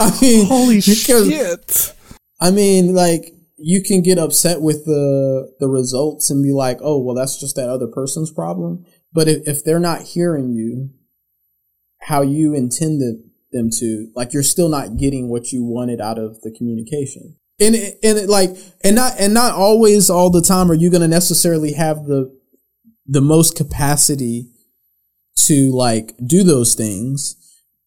[0.00, 1.94] i mean Holy shit.
[2.40, 6.98] I mean, like you can get upset with the the results and be like, "Oh,
[7.00, 10.90] well, that's just that other person's problem." But if, if they're not hearing you
[12.02, 13.16] how you intended
[13.52, 17.36] them to, like you're still not getting what you wanted out of the communication.
[17.60, 18.50] And it, and it, like
[18.82, 22.36] and not and not always all the time are you going to necessarily have the
[23.06, 24.48] the most capacity
[25.36, 27.36] to like do those things.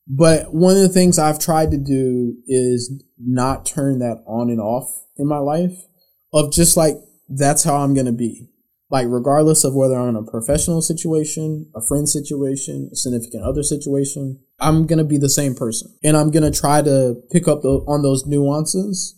[0.08, 4.62] But one of the things I've tried to do is not turn that on and
[4.62, 5.86] off in my life
[6.32, 6.96] of just like,
[7.28, 8.50] that's how I'm going to be.
[8.92, 13.64] Like, regardless of whether I'm in a professional situation, a friend situation, a significant other
[13.64, 15.98] situation, I'm going to be the same person.
[16.04, 19.16] And I'm going to try to pick up on those nuances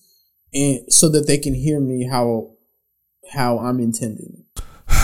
[0.53, 2.51] and so that they can hear me how,
[3.33, 4.45] how I'm intending.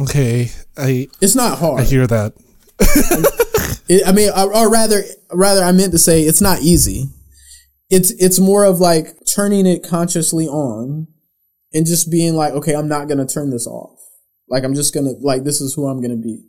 [0.00, 1.80] Okay, I It's not hard.
[1.80, 2.32] I hear that.
[3.90, 7.08] It, I mean, or, or rather, rather, I meant to say it's not easy.
[7.90, 11.08] It's it's more of like turning it consciously on,
[11.72, 13.98] and just being like, okay, I'm not gonna turn this off.
[14.48, 16.44] Like I'm just gonna like this is who I'm gonna be.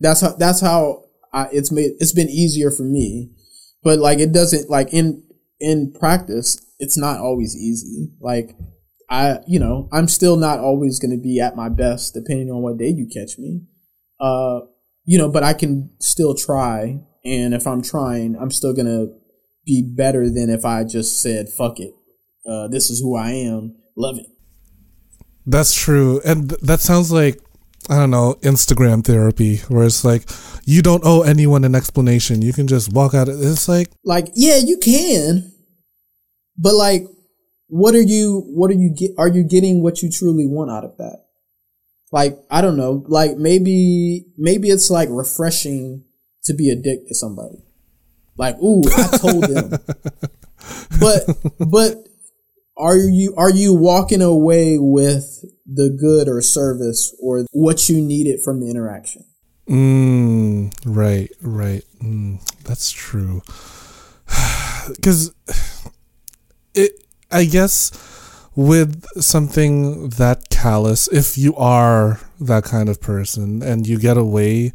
[0.00, 1.92] That's how that's how I, it's made.
[1.98, 3.30] It's been easier for me,
[3.82, 5.22] but like it doesn't like in
[5.60, 8.10] in practice, it's not always easy.
[8.20, 8.56] Like
[9.08, 12.78] I, you know, I'm still not always gonna be at my best depending on what
[12.78, 13.62] day you catch me.
[14.18, 14.60] Uh,
[15.04, 17.00] you know, but I can still try.
[17.24, 19.06] And if I'm trying, I'm still gonna
[19.64, 21.94] be better than if I just said, fuck it.
[22.44, 23.76] Uh, this is who I am.
[23.96, 24.26] Love it.
[25.46, 26.20] That's true.
[26.24, 27.40] And th- that sounds like,
[27.90, 30.28] I don't know, Instagram therapy, where it's like,
[30.64, 32.42] you don't owe anyone an explanation.
[32.42, 33.28] You can just walk out.
[33.28, 35.52] Of it's like, Like, yeah, you can.
[36.56, 37.06] But like,
[37.66, 40.84] what are you, what are you get, are you getting what you truly want out
[40.84, 41.24] of that?
[42.12, 43.04] Like, I don't know.
[43.08, 46.04] Like maybe, maybe it's like refreshing
[46.44, 47.64] to be a dick to somebody.
[48.36, 49.70] Like, ooh, I told them.
[51.00, 51.24] but,
[51.58, 52.06] but
[52.76, 58.40] are you, are you walking away with the good or service or what you needed
[58.42, 59.24] from the interaction?
[59.68, 61.84] mm, right, right.
[62.02, 63.42] Mm, that's true.
[64.88, 65.32] Because
[66.74, 67.92] it, I guess,
[68.56, 74.72] with something that callous, if you are that kind of person and you get away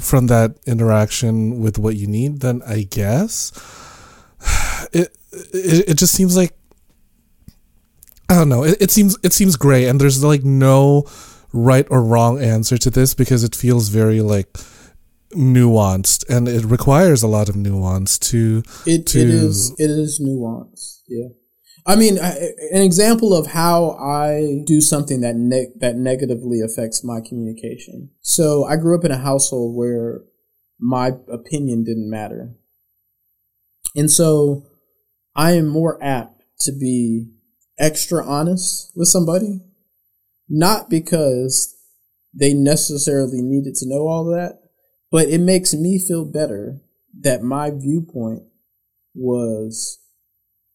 [0.00, 3.52] from that interaction with what you need, then I guess
[4.92, 6.52] it it, it just seems like
[8.28, 8.64] I don't know.
[8.64, 11.06] It, it seems it seems gray, and there's like no
[11.52, 14.52] right or wrong answer to this because it feels very like
[15.32, 20.20] nuanced and it requires a lot of nuance to It to it is it is
[20.20, 21.02] nuanced.
[21.08, 21.28] Yeah.
[21.88, 22.30] I mean, I,
[22.72, 28.10] an example of how I do something that ne- that negatively affects my communication.
[28.22, 30.22] So I grew up in a household where
[30.80, 32.54] my opinion didn't matter,
[33.94, 34.66] and so
[35.36, 37.28] I am more apt to be
[37.78, 39.60] extra honest with somebody,
[40.48, 41.74] not because
[42.32, 44.60] they necessarily needed to know all that,
[45.10, 46.80] but it makes me feel better
[47.20, 48.42] that my viewpoint
[49.14, 49.98] was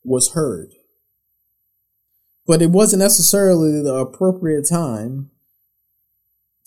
[0.04, 0.74] was heard.
[2.48, 5.30] But it wasn't necessarily the appropriate time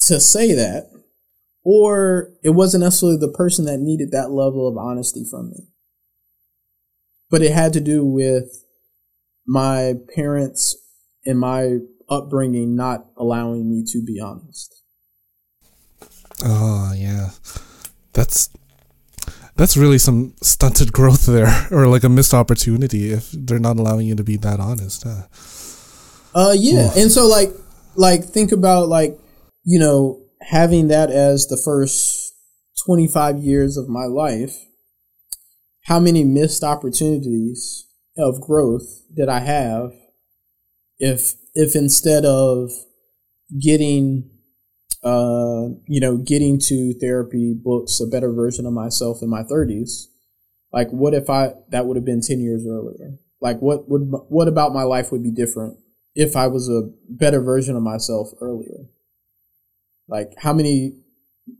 [0.00, 0.90] to say that
[1.64, 5.66] or it wasn't necessarily the person that needed that level of honesty from me.
[7.30, 8.63] But it had to do with
[9.46, 10.76] my parents
[11.24, 11.78] and my
[12.08, 14.82] upbringing not allowing me to be honest
[16.44, 17.30] oh yeah
[18.12, 18.50] that's
[19.56, 24.06] that's really some stunted growth there or like a missed opportunity if they're not allowing
[24.06, 25.22] you to be that honest huh?
[26.34, 26.90] Uh, yeah.
[26.96, 27.50] And so like,
[27.94, 29.18] like think about like,
[29.62, 32.34] you know, having that as the first
[32.84, 34.56] 25 years of my life,
[35.84, 37.86] how many missed opportunities
[38.16, 39.92] of growth did I have
[40.98, 42.70] if, if instead of
[43.60, 44.30] getting,
[45.02, 50.06] uh, you know, getting to therapy books, a better version of myself in my 30s,
[50.72, 53.18] like what if I, that would have been 10 years earlier?
[53.40, 55.78] Like what would, what about my life would be different
[56.14, 58.86] if I was a better version of myself earlier.
[60.08, 60.92] Like how many,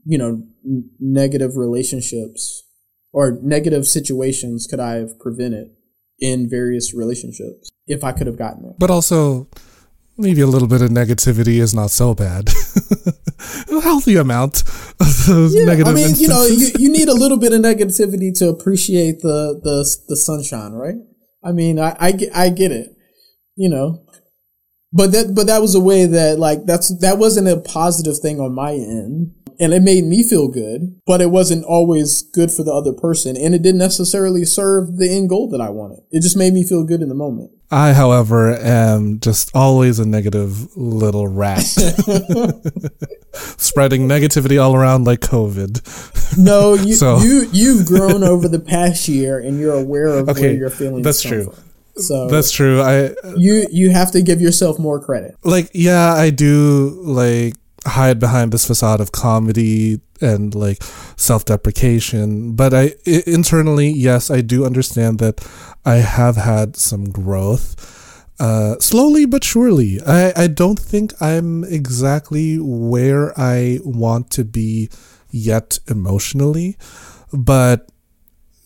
[0.05, 2.63] you know, n- negative relationships
[3.11, 5.74] or negative situations could I have prevented
[6.19, 8.73] in various relationships if I could have gotten there?
[8.79, 9.47] But also,
[10.17, 12.49] maybe a little bit of negativity is not so bad.
[13.71, 14.61] a healthy amount
[14.99, 16.21] of those Yeah, negative I mean, instances.
[16.21, 20.15] you know, you, you need a little bit of negativity to appreciate the the the
[20.15, 20.95] sunshine, right?
[21.43, 22.89] I mean, I I get, I get it,
[23.55, 24.03] you know,
[24.91, 28.39] but that but that was a way that like that's that wasn't a positive thing
[28.39, 32.63] on my end, and it made me feel good, but it wasn't always good for
[32.63, 35.99] the other person, and it didn't necessarily serve the end goal that I wanted.
[36.11, 37.51] It just made me feel good in the moment.
[37.71, 41.63] I, however, am just always a negative little rat,
[43.33, 46.37] spreading negativity all around like COVID.
[46.37, 50.35] No, you So- you you've grown over the past year, and you're aware of where
[50.35, 51.03] Okay, your feelings.
[51.03, 51.45] that's true.
[51.45, 51.63] from.
[51.97, 52.81] So That's true.
[52.81, 55.35] I you you have to give yourself more credit.
[55.45, 57.53] like, yeah, I do like
[57.85, 60.81] hide behind this facade of comedy and like
[61.17, 65.45] self-deprecation, but I internally, yes, I do understand that
[65.85, 67.91] I have had some growth.
[68.37, 70.01] Uh, slowly but surely.
[70.05, 74.89] I, I don't think I'm exactly where I want to be
[75.31, 76.77] yet emotionally,
[77.31, 77.89] but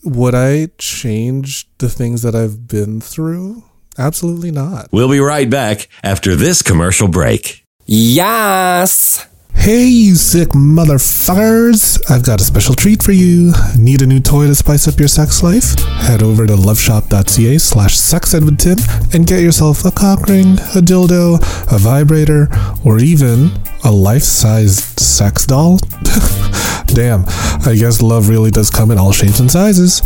[0.04, 3.64] would I change the things that I've been through?
[3.98, 4.88] Absolutely not.
[4.92, 7.59] We'll be right back after this commercial break.
[7.92, 9.26] Yes.
[9.56, 12.00] Hey, you sick motherfuckers!
[12.08, 13.52] I've got a special treat for you.
[13.80, 15.74] Need a new toy to spice up your sex life?
[16.02, 21.40] Head over to loveshop.ca slash sexedwithtim and get yourself a cock ring, a dildo,
[21.74, 22.48] a vibrator,
[22.86, 23.50] or even
[23.84, 25.80] a life-sized sex doll.
[26.86, 27.24] Damn,
[27.66, 30.04] I guess love really does come in all shapes and sizes.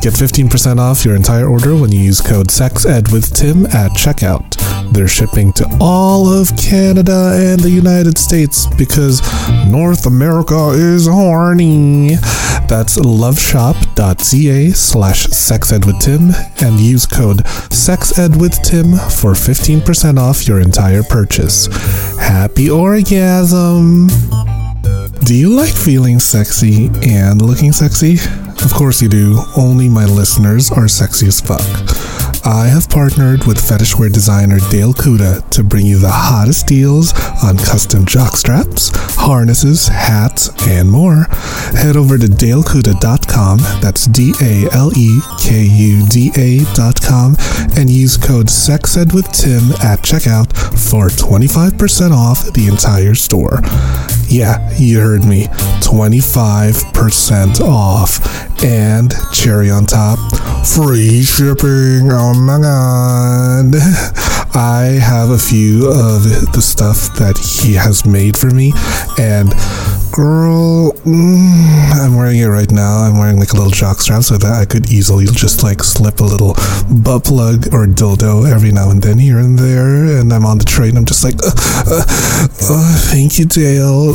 [0.00, 4.56] Get 15% off your entire order when you use code SEXEDWITHTIM at checkout.
[4.94, 9.20] They're shipping to all of Canada and the United States because
[9.66, 12.16] North America is horny.
[12.66, 17.38] That's loveshop.ca slash sexedwithtim and use code
[17.68, 21.66] sexedwithtim for 15% off your entire purchase.
[22.16, 24.08] Happy orgasm!
[25.24, 28.14] Do you like feeling sexy and looking sexy?
[28.64, 29.38] Of course you do.
[29.56, 31.60] Only my listeners are sexy as fuck.
[32.44, 37.12] I have partnered with fetishwear designer Dale Kuda to bring you the hottest deals
[37.42, 41.26] on custom jock straps, harnesses, hats, and more.
[41.74, 47.36] Head over to dalekuda.com, that's D A L E K U D A.com,
[47.76, 50.56] and use code SEXEDWITHTIM at checkout
[50.90, 53.60] for 25% off the entire store.
[54.30, 55.46] Yeah, you heard me.
[55.82, 58.20] 25% off.
[58.62, 60.18] And cherry on top,
[60.64, 62.06] free shipping.
[62.32, 63.74] Oh my god.
[64.54, 66.22] I have a few of
[66.52, 68.72] the stuff that he has made for me,
[69.18, 69.52] and
[70.12, 72.98] girl, mm, I'm wearing it right now.
[72.98, 76.20] I'm wearing like a little jock strap so that I could easily just like slip
[76.20, 76.54] a little
[76.90, 80.18] butt plug or dildo every now and then here and there.
[80.18, 80.96] And I'm on the train.
[80.96, 81.50] I'm just like, uh,
[81.86, 82.04] uh,
[82.62, 84.14] oh, thank you, Dale.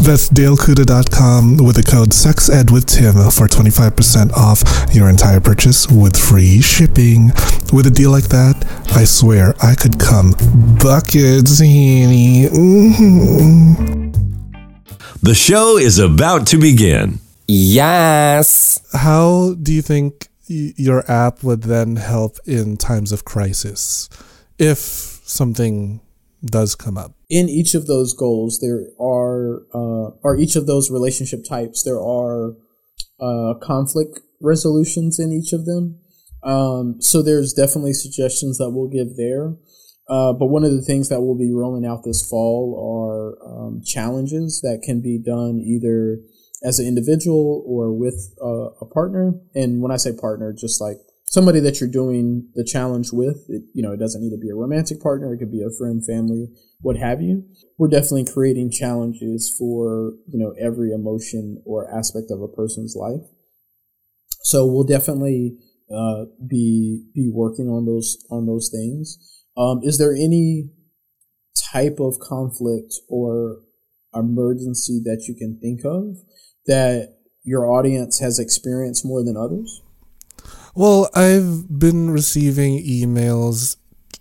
[0.00, 4.62] That's dalekuda.com with the code SEXED with Tim for 25% off
[4.94, 7.28] your entire purchase with free shipping.
[7.72, 8.66] With a deal like that,
[8.96, 10.32] I swear I could come
[10.82, 12.48] buckets, honey.
[12.48, 14.09] Mhm.
[15.22, 17.20] The show is about to begin.
[17.46, 18.80] Yes.
[18.92, 24.08] How do you think y- your app would then help in times of crisis
[24.58, 26.00] if something
[26.44, 27.12] does come up?
[27.32, 32.00] in each of those goals there are uh, or each of those relationship types there
[32.00, 32.56] are
[33.20, 36.00] uh, conflict resolutions in each of them
[36.42, 39.54] um, so there's definitely suggestions that we'll give there
[40.10, 43.80] uh, but one of the things that we'll be rolling out this fall are um,
[43.84, 46.18] challenges that can be done either
[46.64, 49.34] as an individual or with uh, a partner.
[49.54, 50.96] And when i say partner just like
[51.30, 54.50] somebody that you're doing the challenge with it, you know it doesn't need to be
[54.50, 55.32] a romantic partner.
[55.32, 56.48] It could be a friend family
[56.80, 57.44] what have you.
[57.78, 63.22] We're definitely creating challenges for you know every emotion or aspect of a person's life.
[64.42, 65.56] So we'll definitely
[65.88, 70.70] uh, be be working on those on those things um, is there any
[71.54, 73.60] type of conflict or
[74.14, 76.16] emergency that you can think of
[76.66, 79.82] that your audience has experienced more than others?
[80.74, 83.76] Well, I've been receiving emails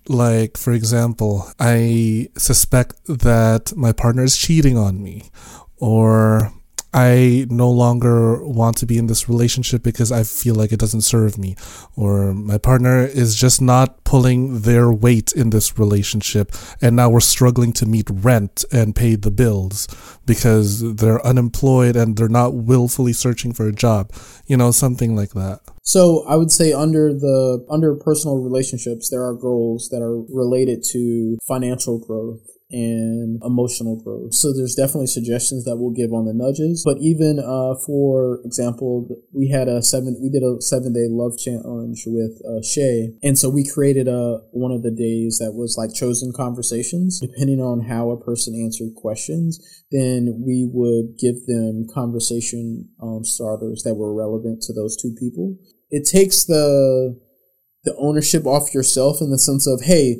[0.09, 5.29] like, for example, I suspect that my partner is cheating on me,
[5.77, 6.51] or
[6.93, 11.01] I no longer want to be in this relationship because I feel like it doesn't
[11.01, 11.55] serve me,
[11.95, 17.19] or my partner is just not pulling their weight in this relationship, and now we're
[17.19, 19.87] struggling to meet rent and pay the bills
[20.25, 24.11] because they're unemployed and they're not willfully searching for a job,
[24.47, 25.59] you know, something like that.
[25.83, 30.83] So I would say under the under personal relationships, there are goals that are related
[30.91, 32.41] to financial growth
[32.72, 34.34] and emotional growth.
[34.34, 36.84] So there's definitely suggestions that we'll give on the nudges.
[36.86, 41.38] But even uh, for example, we had a seven we did a seven day love
[41.38, 45.76] challenge with uh, Shay, and so we created a one of the days that was
[45.78, 47.20] like Chosn conversations.
[47.20, 49.59] Depending on how a person answered questions,
[49.91, 55.57] then we would give them conversation um, starters that were relevant to those two people.
[55.89, 57.20] It takes the
[57.84, 60.17] the ownership off yourself in the sense of, hey,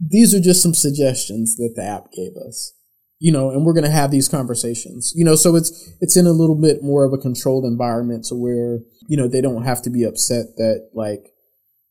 [0.00, 2.72] these are just some suggestions that the app gave us.
[3.20, 5.12] You know, and we're gonna have these conversations.
[5.16, 8.36] You know, so it's it's in a little bit more of a controlled environment to
[8.36, 11.24] where, you know, they don't have to be upset that like,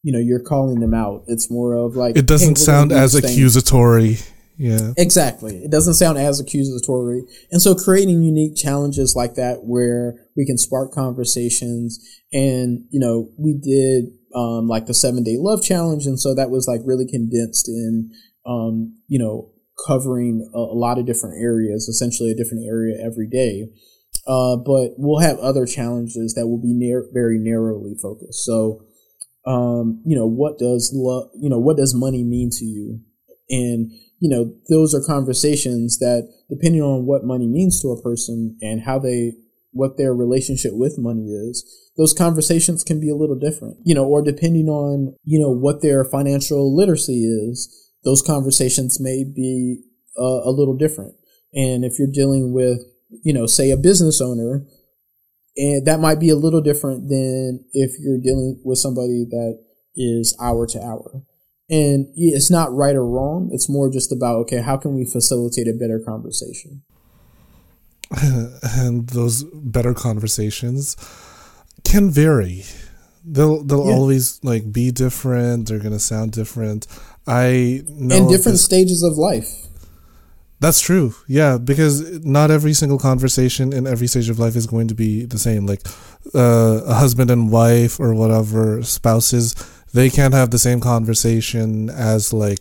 [0.04, 1.24] you know, you're calling them out.
[1.28, 4.20] It's more of like It doesn't hey, sound do as accusatory.
[4.58, 4.94] Yeah.
[4.98, 5.64] Exactly.
[5.64, 7.24] It doesn't sound as accusatory.
[7.52, 12.00] And so creating unique challenges like that where we can spark conversations
[12.34, 14.06] and, you know, we did
[14.36, 16.06] um, like the seven day love challenge.
[16.06, 18.12] And so that was like really condensed in,
[18.46, 19.52] um, you know,
[19.88, 23.68] covering a, a lot of different areas, essentially a different area every day.
[24.26, 28.44] Uh, but we'll have other challenges that will be near, very narrowly focused.
[28.44, 28.84] So,
[29.46, 33.00] um, you know, what does love, you know, what does money mean to you?
[33.50, 38.58] And, you know, those are conversations that depending on what money means to a person
[38.62, 39.34] and how they,
[39.78, 41.64] what their relationship with money is,
[41.98, 45.82] those conversations can be a little different, you know, or depending on, you know, what
[45.82, 49.82] their financial literacy is, those conversations may be
[50.18, 51.16] uh, a little different.
[51.54, 52.80] And if you're dealing with,
[53.24, 54.66] you know, say a business owner,
[55.56, 59.60] and that might be a little different than if you're dealing with somebody that
[59.96, 61.24] is hour to hour.
[61.70, 63.50] And it's not right or wrong.
[63.52, 66.84] It's more just about, okay, how can we facilitate a better conversation?
[68.12, 70.96] And those better conversations
[71.84, 72.64] can vary.
[73.26, 73.94] They'll they'll Yeah.
[73.94, 75.68] always like be different.
[75.68, 76.88] They're gonna sound different.
[77.28, 79.50] I know of different this- stages of life.
[80.60, 81.14] That's true.
[81.28, 85.24] Yeah, because not every single conversation in every stage of life is going to be
[85.24, 85.68] the same.
[85.68, 85.82] Like
[86.34, 89.54] uh, a husband and wife or whatever spouses,
[89.94, 92.60] they can't have the same conversation as like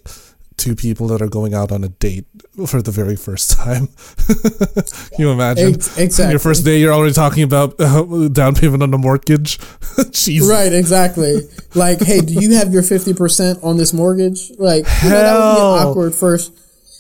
[0.59, 2.27] two people that are going out on a date
[2.67, 3.89] for the very first time.
[5.11, 5.75] Can you imagine?
[5.75, 6.33] Ex- exactly.
[6.33, 9.59] Your first day, you're already talking about uh, down payment on a mortgage.
[10.13, 10.49] Jeez.
[10.49, 11.41] Right, exactly.
[11.75, 14.51] like, hey, do you have your fifty percent on this mortgage?
[14.59, 15.77] Like, you know, that would be Hell.
[15.77, 16.53] an awkward first.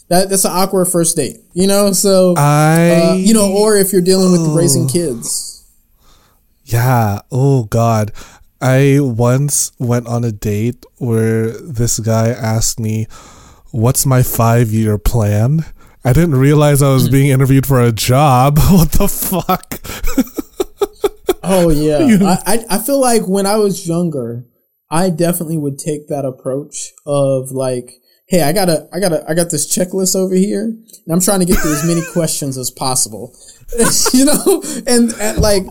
[0.08, 1.92] That that's an awkward first date, you know.
[1.92, 5.64] So, I uh, you know, or if you're dealing with raising kids,
[6.64, 7.20] Yeah.
[7.32, 8.12] Oh God.
[8.58, 13.06] I once went on a date where this guy asked me,
[13.70, 15.64] "What's my five-year plan?"
[16.04, 18.58] I didn't realize I was being interviewed for a job.
[18.70, 19.80] What the fuck?
[21.42, 24.46] Oh yeah, I, I I feel like when I was younger,
[24.90, 29.50] I definitely would take that approach of like, hey, I gotta, I gotta, I got
[29.50, 33.34] this checklist over here, and I'm trying to get through as many questions as possible,
[34.12, 35.64] you know, and, and like,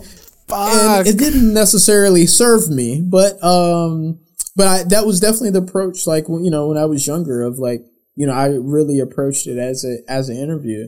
[0.50, 4.20] and it didn't necessarily serve me, but um,
[4.56, 6.08] but I, that was definitely the approach.
[6.08, 7.82] Like when you know when I was younger, of like
[8.16, 10.88] you know I really approached it as a as an interview,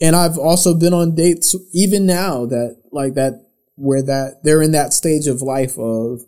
[0.00, 3.44] and I've also been on dates even now that like that
[3.74, 6.20] where that they're in that stage of life of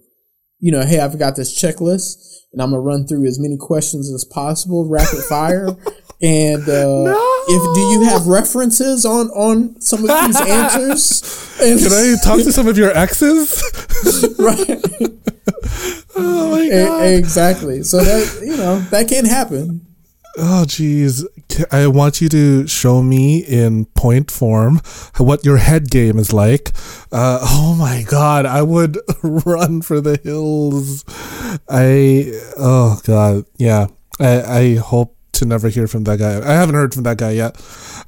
[0.58, 2.16] you know hey I've got this checklist
[2.52, 5.68] and I'm gonna run through as many questions as possible rapid fire.
[6.22, 7.04] And uh,
[7.48, 11.58] if do you have references on on some of these answers?
[11.62, 13.62] And, Can I talk to some of your exes?
[14.38, 14.84] right.
[16.16, 17.04] oh my god.
[17.06, 17.82] exactly.
[17.82, 19.86] So that you know that can happen.
[20.36, 21.26] Oh geez.
[21.72, 24.80] I want you to show me in point form
[25.16, 26.70] what your head game is like.
[27.10, 31.04] Uh, oh my god, I would run for the hills.
[31.66, 33.86] I oh god, yeah.
[34.20, 36.38] I I hope to never hear from that guy.
[36.38, 37.54] I haven't heard from that guy yet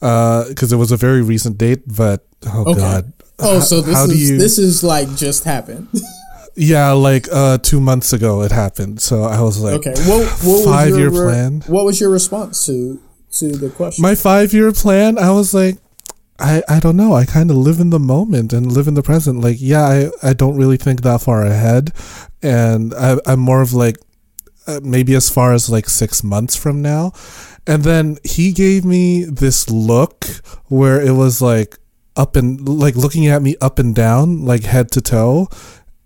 [0.01, 1.83] because it was a very recent date.
[1.87, 2.81] But oh Okay.
[2.81, 5.89] god, Oh, so this how is you- this is like just happened.
[6.55, 9.01] yeah, like uh, two months ago it happened.
[9.01, 9.95] So I was like, Okay.
[10.09, 11.63] What what was Five your year plan?
[11.67, 13.01] What was your response to
[13.39, 14.03] to the question?
[14.03, 15.79] my five year plan, I was like,
[16.39, 17.15] I, I don't know.
[17.15, 19.41] I kind of live in the moment and live in the present.
[19.41, 19.85] Like, yeah,
[20.23, 21.93] I, I don't really think that far ahead.
[22.43, 23.97] And I, I'm more of like,
[24.67, 27.13] uh, maybe as far as like six months from now.
[27.67, 30.25] And then he gave me this look
[30.67, 31.79] where it was like
[32.17, 35.49] up and like looking at me up and down, like head to toe.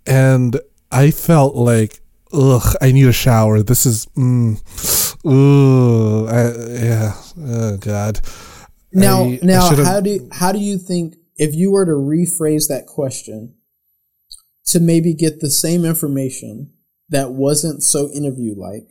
[0.07, 0.61] And
[0.92, 2.00] I felt like,
[2.32, 3.62] ugh, I need a shower.
[3.62, 4.61] This is, mm,
[5.26, 6.42] ooh, I,
[6.84, 8.20] yeah, oh God.
[8.92, 11.92] now I- I now should've- how do how do you think if you were to
[11.92, 13.54] rephrase that question
[14.66, 16.70] to maybe get the same information
[17.09, 18.88] that wasn't so interview like,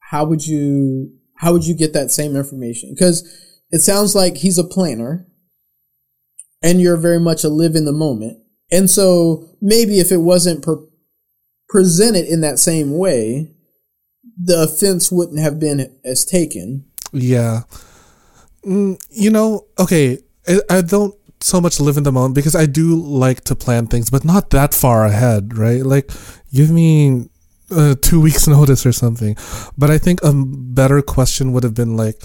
[0.00, 2.94] how would you how would you get that same information?
[2.94, 3.22] Because
[3.70, 5.26] it sounds like he's a planner
[6.62, 8.38] and you're very much a live in the moment.
[8.70, 10.86] And so maybe if it wasn't pre-
[11.68, 13.50] presented in that same way,
[14.40, 16.84] the offense wouldn't have been as taken.
[17.12, 17.62] Yeah.
[18.64, 22.66] Mm, you know, okay, I, I don't so much live in the moment because I
[22.66, 25.84] do like to plan things, but not that far ahead, right?
[25.84, 26.10] Like,
[26.52, 27.28] give me
[27.72, 29.36] uh, two weeks' notice or something.
[29.76, 32.22] But I think a better question would have been like,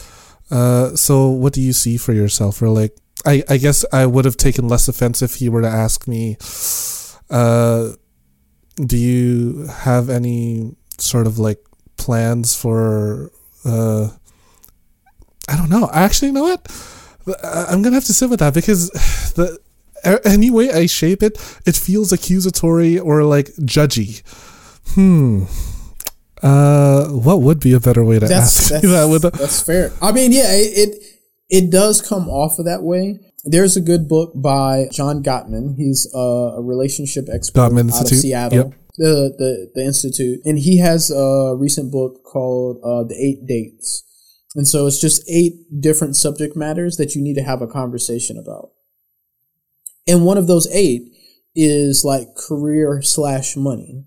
[0.51, 2.61] uh, so what do you see for yourself?
[2.61, 2.95] Or like,
[3.25, 6.37] I, I guess I would have taken less offense if he were to ask me,
[7.29, 7.93] uh,
[8.77, 11.63] do you have any sort of like
[11.97, 13.31] plans for,
[13.65, 14.09] uh,
[15.49, 15.89] I don't know.
[15.93, 16.67] Actually, you know what?
[17.43, 18.89] I'm gonna have to sit with that because
[19.35, 19.59] the
[20.25, 24.21] any way I shape it, it feels accusatory or like judgy.
[24.93, 25.43] Hmm.
[26.41, 29.05] Uh, what would be a better way to that's ask that's, that?
[29.05, 29.91] With a, that's fair.
[30.01, 31.03] I mean, yeah, it, it
[31.49, 33.19] it does come off of that way.
[33.43, 35.75] There's a good book by John Gottman.
[35.77, 38.57] He's uh, a relationship expert Gottman out of Institute, Seattle.
[38.57, 38.73] yep.
[38.99, 44.03] The, the the institute, and he has a recent book called uh, "The Eight Dates,"
[44.55, 48.37] and so it's just eight different subject matters that you need to have a conversation
[48.39, 48.71] about.
[50.07, 51.11] And one of those eight
[51.55, 54.05] is like career slash money.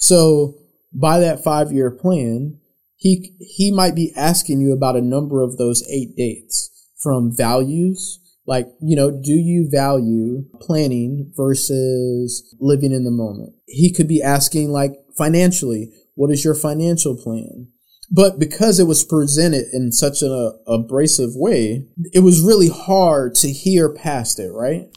[0.00, 0.54] So
[0.92, 2.58] by that five year plan,
[2.96, 6.70] he he might be asking you about a number of those eight dates
[7.02, 8.18] from values.
[8.46, 13.54] Like you know do you value planning versus living in the moment?
[13.66, 17.68] He could be asking like financially what is your financial plan?
[18.10, 23.34] But because it was presented in such an uh, abrasive way it was really hard
[23.36, 24.88] to hear past it right?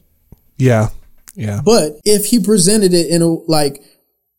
[0.58, 0.90] Yeah,
[1.36, 3.82] yeah, but if he presented it in a like,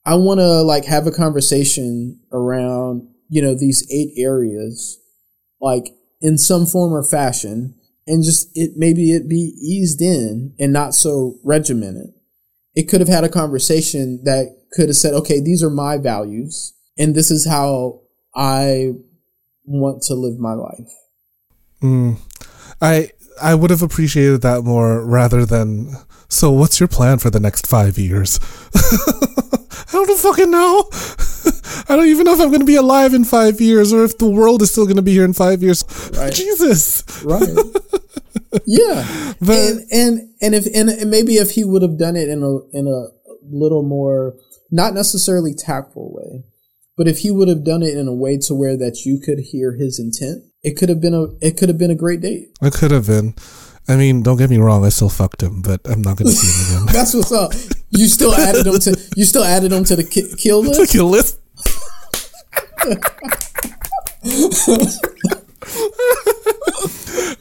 [0.07, 4.99] I want to like have a conversation around you know these eight areas,
[5.61, 7.75] like in some form or fashion,
[8.07, 12.13] and just it maybe it be eased in and not so regimented.
[12.75, 16.75] It could have had a conversation that could have said, okay, these are my values,
[16.99, 18.01] and this is how
[18.35, 18.93] I
[19.65, 20.93] want to live my life.
[21.83, 22.19] Mm.
[22.81, 25.97] I I would have appreciated that more rather than.
[26.29, 28.41] So, what's your plan for the next five years?
[29.95, 30.89] I don't fucking know.
[31.89, 34.19] I don't even know if I'm going to be alive in five years or if
[34.19, 35.85] the world is still going to be here in five years.
[36.17, 36.33] Right.
[36.33, 37.03] Jesus.
[37.25, 37.49] right
[38.67, 42.29] yeah But- and and and if and, and maybe if he would have done it
[42.29, 43.07] in a in a
[43.43, 44.35] little more
[44.71, 46.45] not necessarily tactful way
[46.97, 49.39] but if he would have done it in a way to where that you could
[49.51, 52.49] hear his intent it could have been a it could have been a great date.
[52.63, 53.35] It could have been.
[53.87, 54.85] I mean, don't get me wrong.
[54.85, 56.87] I still fucked him, but I'm not going to see him again.
[56.95, 57.53] That's what's up.
[57.91, 60.93] You still added him to you still added him to the ki- kill list.
[60.93, 61.39] Kill list.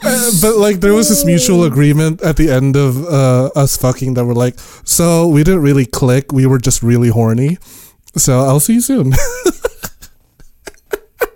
[0.06, 4.16] Uh, but like there was this mutual agreement at the end of uh, us fucking
[4.16, 6.32] that we're like, so we didn't really click.
[6.34, 7.58] We were just really horny.
[8.18, 9.14] So I'll see you soon.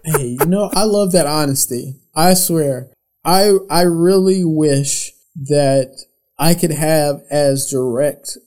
[0.07, 1.95] Hey, you know, I love that honesty.
[2.15, 2.87] I swear.
[3.27, 5.11] I I really wish
[5.49, 6.05] that
[6.39, 8.37] I could have as direct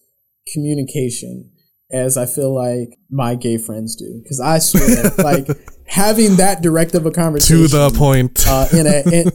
[0.53, 1.53] communication
[1.93, 4.23] as I feel like my gay friends do.
[4.27, 5.47] Cause I swear, like
[5.87, 8.45] having that direct of a conversation to the point.
[8.49, 9.33] uh, in a in,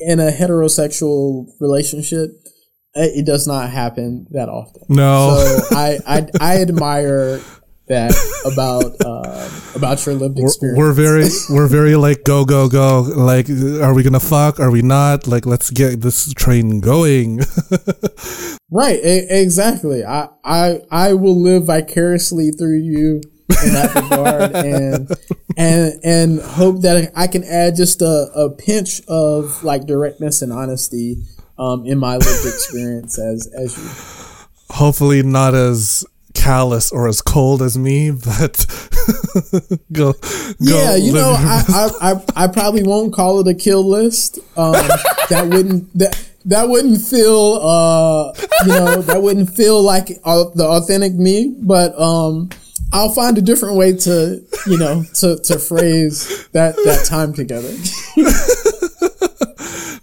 [0.00, 2.30] in a heterosexual relationship,
[2.94, 4.82] it, it does not happen that often.
[4.88, 5.36] no.
[5.38, 7.40] So I, I I admire
[7.88, 8.12] that
[8.44, 10.78] about uh, about your lived We're, experience.
[10.78, 14.82] we're very we're very like go go go like are we gonna fuck are we
[14.82, 17.40] not like let's get this train going
[18.70, 20.04] Right, e- exactly.
[20.04, 25.08] I, I I will live vicariously through you in that regard, and
[25.56, 30.52] and and hope that I can add just a, a pinch of like directness and
[30.52, 31.16] honesty
[31.58, 34.76] um, in my lived experience as as you.
[34.76, 36.04] hopefully not as
[36.34, 38.66] callous or as cold as me but
[39.92, 40.18] go, go
[40.58, 44.38] Yeah, you know, I, I, I, I probably won't call it a kill list.
[44.56, 44.72] Um,
[45.30, 48.32] that wouldn't that that wouldn't feel uh
[48.64, 51.54] you know that wouldn't feel like au- the authentic me.
[51.58, 52.50] But um,
[52.92, 57.68] I'll find a different way to you know to to phrase that that time together.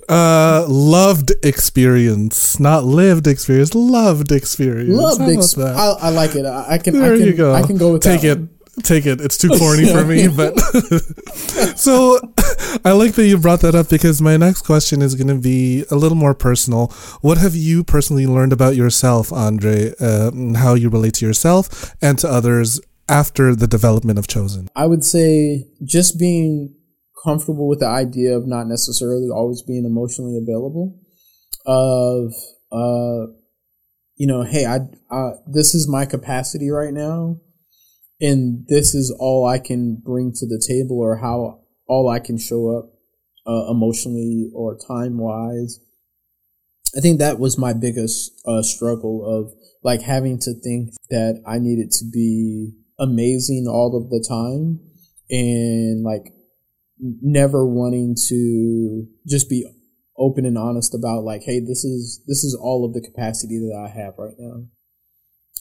[0.09, 2.59] uh loved experience.
[2.59, 4.89] Not lived experience loved experience.
[4.89, 6.45] Love How ex- I, I like it.
[6.45, 6.93] I, I can.
[6.99, 7.53] there I can, you go.
[7.53, 8.37] I can go with take it.
[8.37, 8.49] One.
[8.83, 9.21] take it.
[9.21, 10.57] It's too corny for me but
[11.77, 12.19] so
[12.85, 15.85] i like that you brought that up because my next question is going to be
[15.89, 16.87] a little more personal.
[17.21, 21.95] What have you personally learned about yourself andre uh, and how you relate to yourself
[22.01, 24.67] and to others after the development of Chosn?
[24.75, 26.74] I would say just being
[27.25, 30.97] comfortable with the idea of not necessarily always being emotionally available.
[31.65, 32.33] Of
[32.71, 33.33] uh,
[34.15, 34.79] you know, hey, I,
[35.47, 37.37] this is my capacity right now,
[38.21, 42.37] and this is all I can bring to the table, or how all I can
[42.37, 42.93] show up
[43.47, 45.79] uh, emotionally or time wise.
[46.95, 49.53] I think that was my biggest uh, struggle of
[49.83, 54.79] like having to think that I needed to be amazing all of the time
[55.29, 56.33] and like
[57.21, 59.65] never wanting to just be
[60.17, 63.75] open and honest about like hey this is this is all of the capacity that
[63.75, 64.63] I have right now.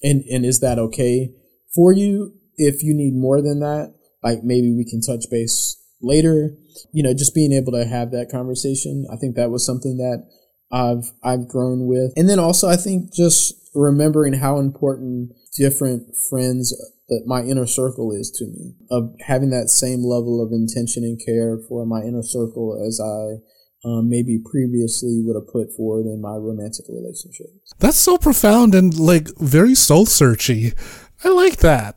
[0.02, 1.30] And and is that okay
[1.74, 2.34] for you?
[2.56, 6.56] If you need more than that like maybe we can touch base later.
[6.92, 10.26] You know just being able to have that conversation I think that was something that
[10.70, 12.12] I've I've grown with.
[12.16, 16.74] And then also I think just remembering how important different friends
[17.08, 18.74] that my inner circle is to me.
[18.90, 23.42] Of having that same level of intention and care for my inner circle as I
[23.86, 27.74] um, maybe previously would have put forward in my romantic relationships.
[27.78, 30.74] That's so profound and like very soul searchy.
[31.22, 31.96] I like that.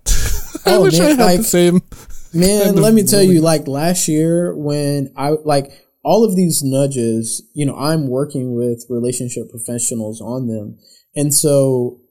[0.66, 1.82] I Oh, wish man, I had like- the same.
[2.34, 5.72] Man, let me tell you, like last year when I like
[6.04, 10.78] all of these nudges, you know, I'm working with relationship professionals on them.
[11.16, 12.02] And so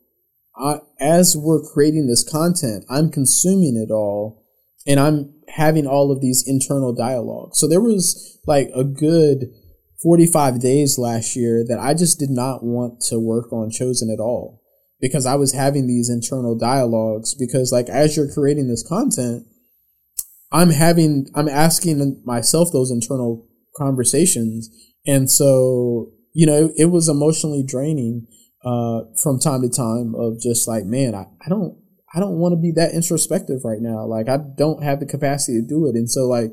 [0.59, 4.45] I, as we're creating this content, I'm consuming it all
[4.87, 7.59] and I'm having all of these internal dialogues.
[7.59, 9.47] So there was like a good
[10.03, 14.21] 45 days last year that I just did not want to work on Chosn at
[14.21, 14.63] all
[15.01, 19.47] because I was having these internal dialogues because like as you're creating this content,
[20.53, 23.47] I'm having, I'm asking myself those internal
[23.77, 24.71] conversations.
[25.07, 28.27] And so, you know, it was emotionally draining,
[28.67, 31.79] uh, from time to time of just like, man, I, I don't,
[32.15, 34.05] I don't want to be that introspective right now.
[34.07, 35.95] Like I don't have the capacity to do it.
[35.95, 36.53] And so like,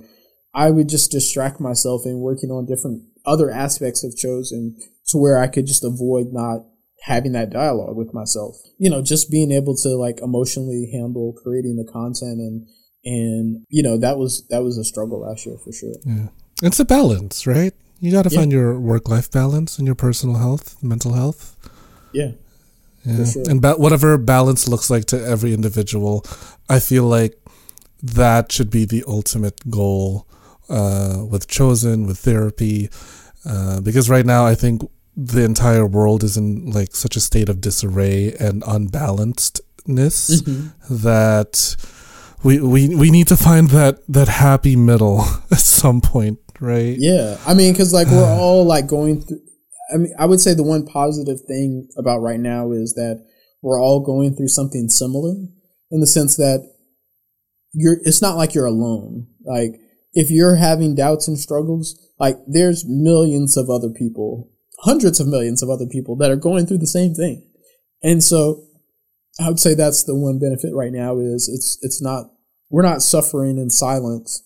[0.54, 4.76] I would just distract myself in working on different other aspects of Chosn
[5.08, 6.66] to where I could just avoid not
[7.06, 8.56] having that dialogue with myself.
[8.78, 12.68] You know, just being able to like emotionally handle creating the content and,
[13.06, 15.96] and you know that was that was a struggle last year for sure.
[16.06, 16.28] Yeah.
[16.62, 17.74] It's a balance, right?
[18.00, 18.40] You got to Yeah.
[18.42, 21.53] find your work life balance and your personal health, mental health.
[22.14, 22.32] Yeah,
[23.06, 23.26] Yeah.
[23.26, 23.44] sure.
[23.50, 26.26] And ba- whatever balance looks like to every individual,
[26.70, 27.38] I feel like
[28.02, 30.28] that should be the ultimate goal
[30.70, 32.90] uh, with Chosn, with therapy.
[33.46, 34.82] Uh, because right now, I think
[35.16, 40.42] the entire world is in like such a state of disarray and unbalancedness
[40.90, 41.76] that
[42.44, 46.96] we, we we need to find that that happy middle at some point, right?
[47.00, 49.42] Yeah, I mean, because like we're all like going through.
[49.94, 53.26] I mean, I would say the one positive thing about right now is that
[53.62, 55.36] we're all going through something similar
[55.92, 56.70] in the sense that
[57.74, 57.98] you're.
[58.04, 59.28] It's not like you're alone.
[59.46, 59.80] Like
[60.14, 65.62] if you're having doubts and struggles, like there's millions of other people, hundreds of millions
[65.62, 67.48] of other people that are going through the same thing,
[68.02, 68.64] and so
[69.40, 72.32] I would say that's the one benefit right now is it's it's not
[72.70, 74.44] we're not suffering in silence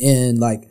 [0.00, 0.62] and like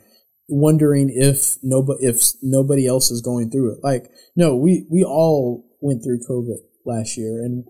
[0.48, 3.78] wondering if nobody if nobody else is going through it.
[3.82, 7.64] Like no, we we all went through COVID last year and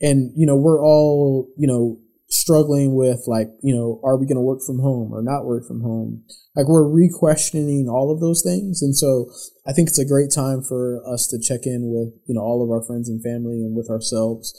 [0.00, 1.98] and you know we're all you know
[2.28, 5.66] struggling with like you know are we going to work from home or not work
[5.66, 6.24] from home?
[6.54, 8.82] Like we're re-questioning all of those things.
[8.82, 9.30] And so
[9.66, 12.62] i think it's a great time for us to check in with you know all
[12.62, 14.54] of our friends and family and with ourselves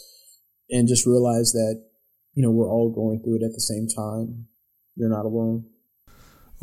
[0.70, 1.84] and just realize that
[2.34, 4.48] you know we're all going through it at the same time.
[4.96, 5.66] You're not alone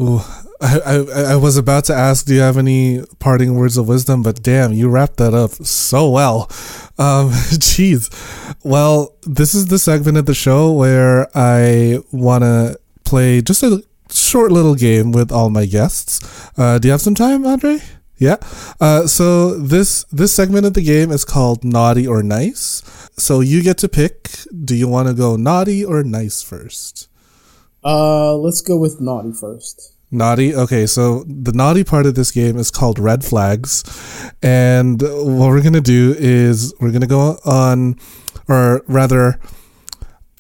[0.01, 0.20] Ooh,
[0.61, 0.96] I, I
[1.32, 4.22] I was about to ask, do you have any parting words of wisdom?
[4.22, 6.46] But damn, you wrapped that up so well.
[6.98, 7.30] Um,
[7.61, 8.09] jeez.
[8.64, 13.82] Well, this is the segment of the show where I want to play just a
[14.11, 16.20] short little game with all my guests.
[16.59, 17.78] Uh, do you have some time, Andre?
[18.16, 18.36] Yeah.
[18.80, 22.82] Uh, so this this segment of the game is called Naughty or Nice.
[23.18, 24.30] So you get to pick.
[24.64, 27.09] Do you want to go naughty or nice first?
[27.82, 30.54] uh let's go with naughty first Naughty.
[30.54, 33.84] Okay, so the naughty part of this game is called red flags.
[34.42, 37.96] And what we're going to do is we're going to go on,
[38.48, 39.38] or rather,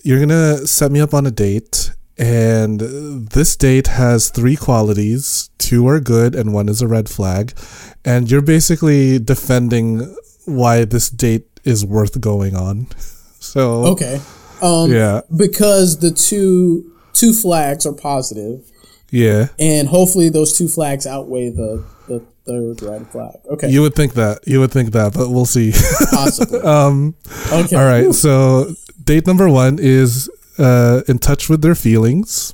[0.02, 1.92] you're going to set me up on a date.
[2.18, 7.58] And this date has three qualities two are good, and one is a red flag.
[8.04, 10.14] And you're basically defending
[10.44, 12.88] why this date is worth going on.
[13.42, 14.20] So, okay
[14.62, 18.70] um yeah, because the two two flags are positive
[19.10, 19.48] yeah.
[19.58, 24.14] and hopefully those two flags outweigh the the third red flag okay You would think
[24.14, 24.40] that.
[24.46, 25.72] You would think that, but we'll see.
[26.10, 27.14] possibly um,
[27.52, 28.12] okay All right.
[28.14, 32.52] So date number one is uh, in touch with their feelings.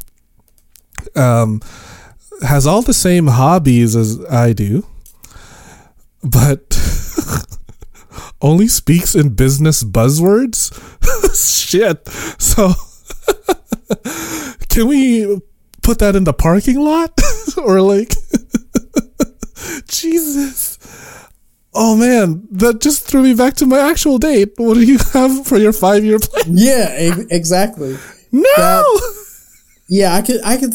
[1.14, 1.60] Um,
[2.42, 4.86] has all the same hobbies as I do,
[6.22, 6.76] but
[8.42, 10.72] only speaks in business buzzwords.
[11.66, 12.06] Shit.
[12.38, 12.74] So
[14.68, 15.40] can we
[15.86, 17.12] put that in the parking lot
[17.56, 18.12] or like?
[19.88, 20.78] Jesus.
[21.74, 24.52] Oh man, that just threw me back to my actual date.
[24.56, 26.44] What do you have for your five year plan?
[26.48, 26.88] yeah
[27.30, 27.96] exactly
[28.32, 28.42] No.
[28.56, 29.22] That-
[29.88, 30.74] yeah i could i could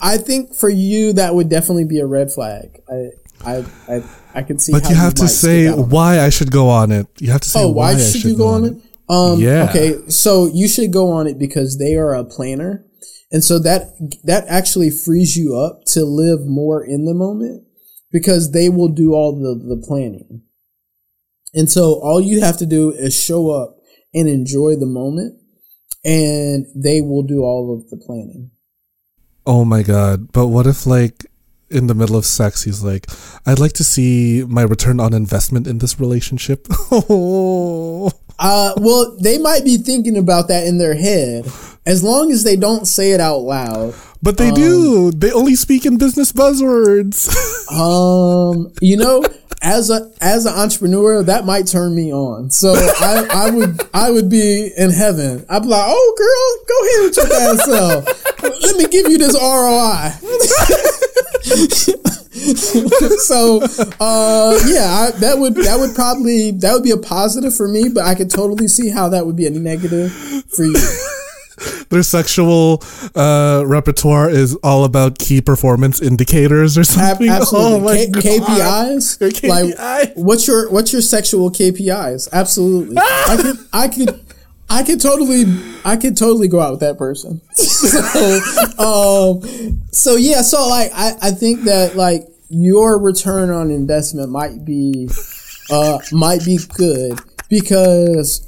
[0.00, 3.10] i think for you that would definitely be a red flag i
[3.44, 3.62] i
[3.94, 4.02] i,
[4.36, 6.70] I could see but you have to say stick out on why I should go
[6.70, 7.06] on it.
[7.18, 8.74] You have to say Oh, why, why I should you go on it?
[9.10, 9.66] Um, Yeah.
[9.68, 12.84] Okay, so you should go on it because they are a planner,
[13.30, 17.64] and so that that actually frees you up to live more in the moment
[18.10, 20.42] because they will do all the the planning,
[21.54, 23.76] and so all you have to do is show up
[24.14, 25.38] and enjoy the moment,
[26.04, 28.50] and they will do all of the planning.
[29.46, 30.32] Oh my god!
[30.32, 31.26] But what if like
[31.70, 33.06] in the middle of sex, he's like,
[33.46, 38.10] "I'd like to see my return on investment in this relationship." oh,
[38.40, 41.44] Uh, well, they might be thinking about that in their head,
[41.84, 43.94] as long as they don't say it out loud.
[44.22, 45.10] but they do.
[45.10, 47.28] They only speak in business buzzwords.
[47.68, 49.22] Um, you know,
[49.60, 52.48] as a as an entrepreneur, that might turn me on.
[52.50, 55.44] So I, I would I would be in heaven.
[55.50, 58.62] I'd be like, oh girl, go ahead with your bad self.
[58.62, 60.12] Let me give you this ROI.
[63.24, 63.60] so
[64.00, 67.88] uh yeah I, that would that would probably that would be a positive for me
[67.88, 70.12] but i could totally see how that would be a negative
[70.48, 70.74] for you.
[71.90, 72.84] Their sexual
[73.16, 77.28] uh, repertoire is all about key performance indicators or Ab- something.
[77.30, 78.06] absolutely.
[78.06, 79.48] Oh K- KPIs KPI.
[79.48, 82.96] like what's your what's your sexual KPIs absolutely.
[82.98, 84.27] I could I could
[84.70, 85.44] I could totally
[85.84, 88.34] I could totally go out with that person so
[88.78, 94.64] um so yeah so like I I think that like your return on investment might
[94.64, 95.08] be
[95.70, 98.46] uh might be good because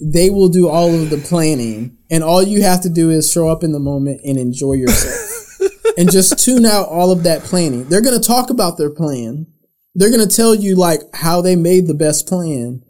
[0.00, 3.48] they will do all of the planning and all you have to do is show
[3.48, 5.58] up in the moment and enjoy yourself
[5.96, 7.88] and just tune out all of that planning.
[7.88, 9.46] They're going to talk about their plan.
[9.94, 12.82] They're going to tell you like how they made the best plan.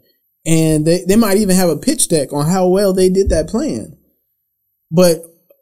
[0.45, 3.47] And they, they might even have a pitch deck on how well they did that
[3.47, 3.97] plan.
[4.91, 5.21] But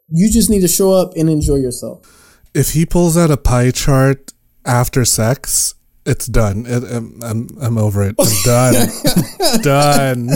[0.10, 2.40] you just need to show up and enjoy yourself.
[2.54, 4.34] if he pulls out a pie chart
[4.66, 5.76] after sex,
[6.06, 6.66] it's done.
[6.68, 8.16] It, I'm, I'm, I'm over it.
[8.20, 8.88] I'm done.
[9.62, 10.30] done.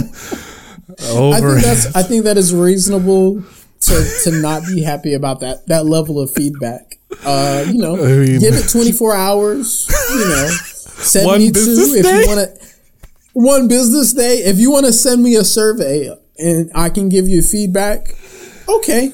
[1.10, 1.66] Over I think it.
[1.66, 3.44] that's I think that is reasonable
[3.82, 7.00] to to not be happy about that that level of feedback.
[7.26, 10.48] Uh, you know, I mean- give it 24 hours, you know,
[11.02, 12.75] 72 business if you want to.
[13.36, 14.38] One business day.
[14.38, 16.10] If you want to send me a survey
[16.40, 18.16] and I can give you feedback,
[18.68, 19.12] okay.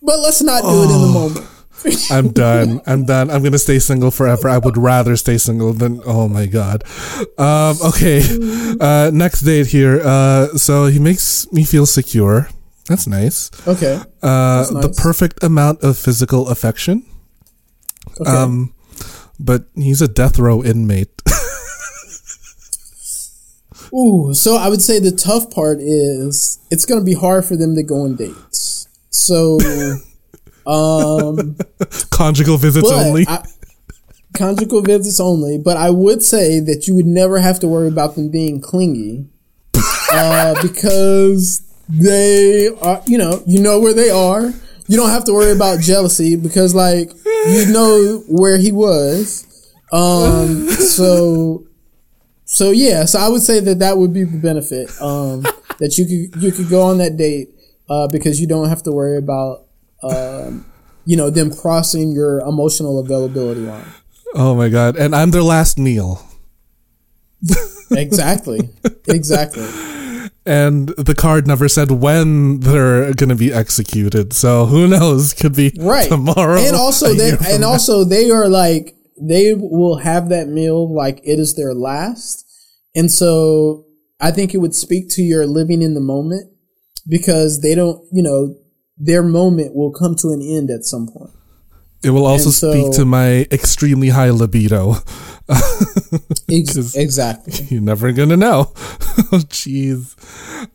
[0.00, 1.46] But let's not do it in the moment.
[2.10, 2.80] I'm done.
[2.86, 3.28] I'm done.
[3.28, 4.48] I'm gonna stay single forever.
[4.48, 6.84] I would rather stay single than oh my god.
[7.38, 8.22] Um, okay.
[8.80, 10.00] Uh, next date here.
[10.04, 12.48] Uh, so he makes me feel secure.
[12.88, 13.50] That's nice.
[13.66, 14.00] Okay.
[14.22, 17.04] Uh, That's the perfect amount of physical affection.
[18.20, 18.30] Okay.
[18.30, 18.74] Um,
[19.40, 21.15] but he's a death row inmate.
[23.94, 27.56] Ooh, so I would say the tough part is it's going to be hard for
[27.56, 28.88] them to go on dates.
[29.10, 29.58] So,
[30.66, 31.56] um,
[32.10, 33.26] Conjugal visits only.
[33.28, 33.44] I,
[34.36, 35.58] conjugal visits only.
[35.58, 39.26] But I would say that you would never have to worry about them being clingy,
[40.12, 43.02] uh, because they are.
[43.06, 44.52] You know, you know where they are.
[44.88, 49.42] You don't have to worry about jealousy because, like, you know where he was.
[49.92, 51.65] Um, so
[52.46, 55.42] so yeah, so I would say that that would be the benefit um,
[55.78, 57.50] that you could you could go on that date
[57.90, 59.66] uh, because you don't have to worry about
[60.02, 60.64] um,
[61.04, 63.84] you know them crossing your emotional availability line.
[64.34, 64.96] oh my god!
[64.96, 66.22] And I'm their last meal.
[67.92, 68.68] Exactly,
[69.06, 69.62] exactly.
[70.44, 74.32] And the card never said when they're gonna be executed.
[74.32, 75.32] So who knows?
[75.32, 76.08] Could be Right.
[76.08, 76.58] tomorrow.
[76.58, 77.68] and also they and now.
[77.68, 82.44] also they are like they will have that meal like it is their last,
[82.94, 83.84] and so
[84.20, 86.50] I think it would speak to your living in the moment
[87.08, 88.56] because they don't you know
[88.96, 91.30] their moment will come to an end at some point.
[92.04, 94.96] It will also so- speak to my extremely high libido.
[96.50, 97.66] Ex- exactly.
[97.68, 98.72] You're never gonna know.
[98.76, 98.78] oh,
[99.50, 100.14] jeez.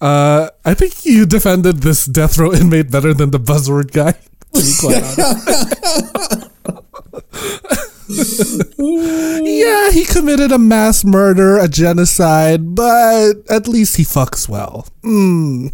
[0.01, 4.15] Uh, I think you defended this death row inmate better than the buzzword guy.
[8.15, 9.45] to be quite honest.
[9.45, 14.87] yeah, he committed a mass murder, a genocide, but at least he fucks well.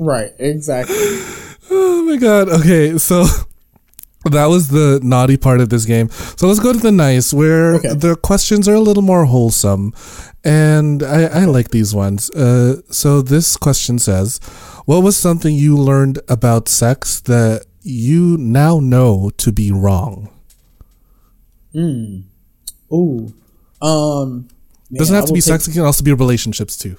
[0.00, 0.96] Right, exactly.
[1.70, 2.48] Oh my god.
[2.48, 3.24] Okay, so
[4.24, 6.08] that was the naughty part of this game.
[6.10, 7.94] So let's go to the nice, where Okay.
[7.94, 9.92] the questions are a little more wholesome.
[10.44, 12.28] And I, I like these ones.
[12.30, 14.38] Uh, so this question says,
[14.84, 20.30] What was something you learned about sex that you now know to be wrong?
[22.92, 23.32] Ooh.
[23.82, 24.48] Um
[24.90, 26.96] man, Doesn't have to be sex, it can also be relationships too.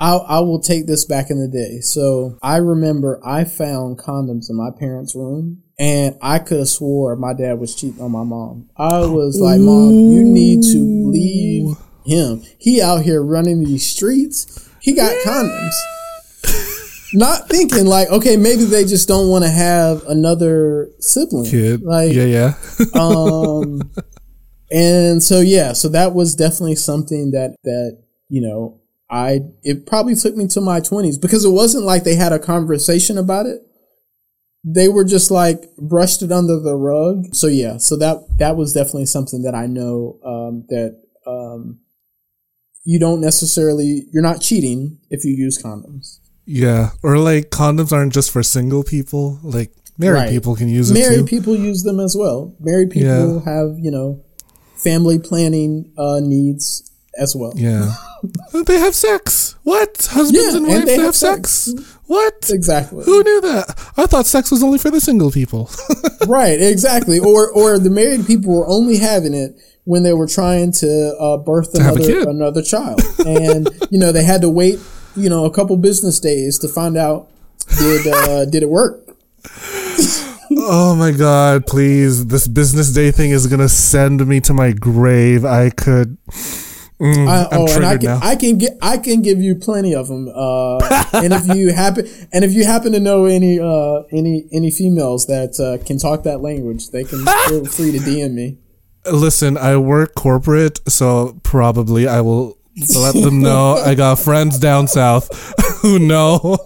[0.00, 1.80] I I will take this back in the day.
[1.80, 7.16] So I remember I found condoms in my parents' room and I could have swore
[7.16, 8.70] my dad was cheating on my mom.
[8.76, 10.78] I was like, Mom, you need to
[11.10, 12.42] leave him.
[12.58, 14.68] He out here running these streets.
[14.80, 15.74] He got condoms.
[17.12, 21.50] Not thinking like, okay, maybe they just don't want to have another sibling.
[21.50, 21.82] Kid.
[21.82, 22.54] Like yeah, yeah.
[22.94, 23.82] um
[24.70, 28.80] and so yeah so that was definitely something that that you know
[29.10, 32.38] i it probably took me to my 20s because it wasn't like they had a
[32.38, 33.60] conversation about it
[34.62, 38.72] they were just like brushed it under the rug so yeah so that that was
[38.72, 41.80] definitely something that i know um that um
[42.84, 46.19] you don't necessarily you're not cheating if you use condoms
[46.50, 46.90] yeah.
[47.02, 49.38] Or like condoms aren't just for single people.
[49.42, 50.30] Like married Right.
[50.30, 53.52] people can use it married people use them as well married people Yeah.
[53.52, 54.22] have you know
[54.74, 57.94] family planning uh needs as well Yeah.
[58.66, 59.56] they have sex.
[59.62, 60.08] What?
[60.10, 61.50] Husbands Yeah, and and wives they have, have sex.
[61.50, 61.96] sex.
[62.06, 62.50] What?
[62.50, 63.04] Exactly.
[63.04, 63.66] Who knew that?
[63.96, 65.70] I thought sex was only for the single people.
[66.26, 67.18] right, exactly.
[67.20, 71.36] Or or the married people were only having it when they were trying to uh,
[71.38, 74.78] birth a another another child, and you know they had to wait,
[75.16, 77.28] you know, a couple business days to find out
[77.78, 79.06] did uh, did it work.
[80.58, 82.26] oh my god, please.
[82.26, 85.44] This business day thing is going to send me to my grave.
[85.44, 86.18] I could.
[87.00, 88.20] Mm, I, I'm oh, and I can now.
[88.22, 90.28] I can get I can give you plenty of them.
[90.34, 90.78] Uh,
[91.14, 95.26] and if you happen and if you happen to know any uh, any any females
[95.26, 98.58] that uh, can talk that language, they can feel free to DM me.
[99.10, 104.88] Listen, I work corporate, so probably I will let them know I got friends down
[104.88, 105.28] south
[105.82, 106.38] who know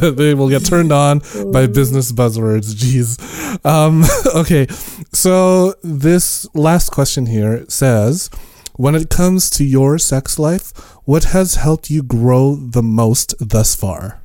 [0.00, 1.20] that they will get turned on
[1.52, 2.74] by business buzzwords.
[2.74, 3.64] Jeez.
[3.64, 4.04] Um,
[4.40, 4.66] okay,
[5.12, 8.30] so this last question here says,
[8.74, 10.72] when it comes to your sex life,
[11.04, 14.22] what has helped you grow the most thus far?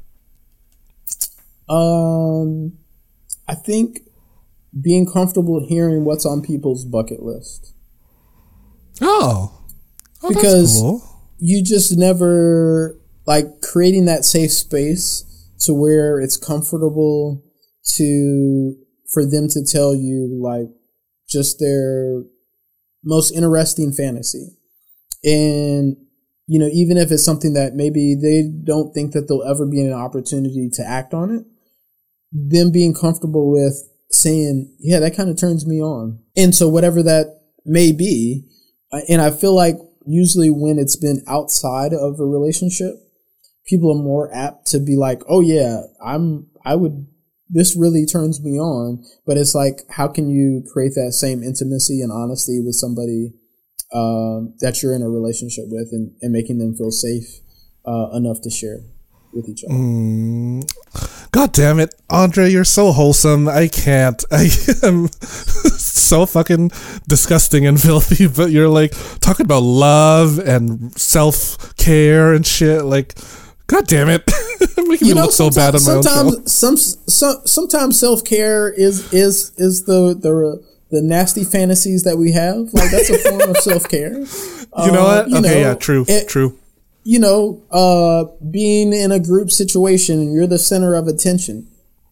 [1.70, 2.78] Um,
[3.48, 4.02] I think
[4.80, 7.74] being comfortable hearing what's on people's bucket list.
[9.02, 9.57] Oh,
[10.24, 11.04] oh Because- cool.
[11.40, 15.24] You just never like creating that safe space
[15.60, 17.44] to where it's comfortable
[17.96, 18.76] to
[19.12, 20.70] for them to tell you like
[21.30, 22.24] just their
[23.04, 24.58] most interesting fantasy.
[25.24, 25.98] And,
[26.48, 29.82] you know, even if it's something that maybe they don't think that they'll ever be
[29.82, 31.46] an opportunity to act on it,
[32.32, 36.20] them being comfortable with saying, yeah, that kind of turns me on.
[36.36, 38.46] And so whatever that may be,
[39.08, 39.78] and I feel like
[40.08, 42.96] usually when it's been outside of a relationship,
[43.66, 47.08] people are more apt to be like, oh yeah, I'm, I would,
[47.50, 49.04] this really turns me on.
[49.26, 53.34] But it's like, how can you create that same intimacy and honesty with somebody
[53.94, 57.40] um, that you're in a relationship with and, and making them feel safe
[57.86, 58.80] uh, enough to share
[59.38, 59.74] with each other?
[59.74, 61.30] Mm.
[61.32, 63.48] God damn it, Andre, you're so wholesome.
[63.48, 64.24] I can't.
[64.32, 64.50] I
[64.84, 66.72] am so fucking
[67.08, 72.84] disgusting and filthy, but you're like talking about love and self care and shit.
[72.84, 73.16] Like,
[73.68, 74.24] God damn it,
[74.78, 76.42] making me look so bad on my own show.
[76.46, 82.32] some, some, sometimes self care is is is the the the nasty fantasies that we
[82.32, 82.74] have.
[82.74, 84.18] Like that's a form of self care.
[84.86, 85.26] You know what?
[85.28, 86.58] okay, know, yeah, true, it, true
[87.08, 91.66] you know, uh, being in a group situation and you're the center of attention.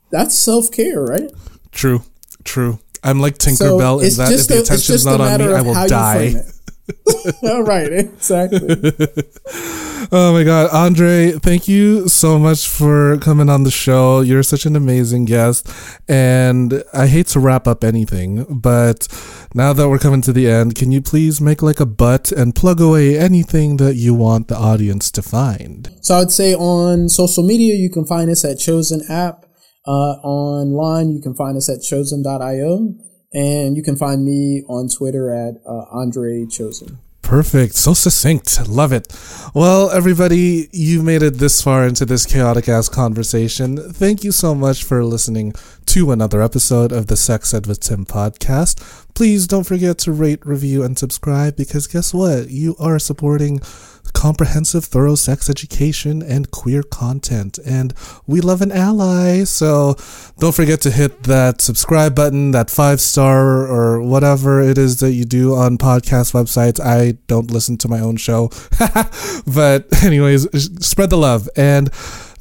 [0.09, 1.29] That's self care, right?
[1.71, 2.03] True,
[2.45, 2.79] true.
[3.03, 6.35] I'm like Tinkerbell so in that if the attention's not on me, I will die.
[7.43, 8.59] All right, exactly.
[10.13, 14.21] oh my god, Andre, thank you so much for coming on the show.
[14.21, 15.69] You're such an amazing guest,
[16.07, 19.09] and I hate to wrap up anything, but
[19.55, 22.53] now that we're coming to the end, can you please make like a butt and
[22.53, 25.89] plug away anything that you want the audience to find?
[26.01, 29.45] So I'd say on social media, you can find us at Chosn App.
[29.87, 32.95] Uh, online, you can find us at chosn.io.
[33.33, 36.97] And you can find me on Twitter at uh, Andre Chosn.
[37.25, 37.73] Perfect.
[37.73, 38.67] So succinct.
[38.69, 39.11] Love it.
[39.55, 43.77] Well, everybody, you made it this far into this chaotic ass conversation.
[43.77, 45.53] Thank you so much for listening
[45.87, 48.79] to another episode of the Sex Ed with Tim podcast.
[49.15, 52.51] Please don't forget to rate, review, and subscribe because guess what?
[52.51, 53.59] You are supporting
[54.13, 57.59] comprehensive, thorough sex education and queer content.
[57.65, 57.93] And
[58.27, 59.43] we love an ally.
[59.43, 59.95] So
[60.39, 65.11] don't forget to hit that subscribe button, that five star, or whatever it is that
[65.11, 66.79] you do on podcast websites.
[66.79, 68.49] I don't listen to my own show.
[69.47, 70.47] but, anyways,
[70.85, 71.49] spread the love.
[71.55, 71.89] And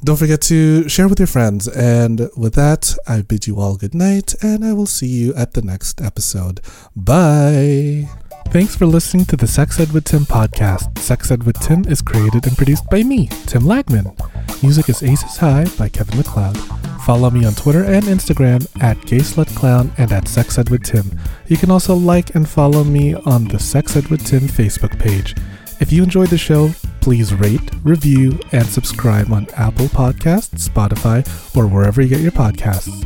[0.03, 1.67] don't forget to share with your friends.
[1.67, 5.53] And with that, I bid you all good night, and I will see you at
[5.53, 6.61] the next episode.
[6.95, 8.09] Bye.
[8.49, 10.97] Thanks for listening to the Sex Ed with Tim podcast.
[10.99, 14.15] Sex Ed with Tim is created and produced by me, Tim Lagman.
[14.63, 16.57] Music is Aces High by Kevin MacLeod.
[17.05, 21.19] Follow me on Twitter and Instagram at GaySlutClown and at Sex Ed with Tim.
[21.47, 25.35] You can also like and follow me on the Sex Ed with Tim Facebook page.
[25.81, 26.69] If you enjoyed the show,
[27.01, 33.03] please rate, review, and subscribe on Apple Podcasts, Spotify, or wherever you get your podcasts.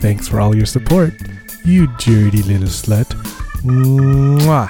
[0.00, 1.12] Thanks for all your support,
[1.64, 3.45] you dirty little slut.
[3.64, 4.68] Mua.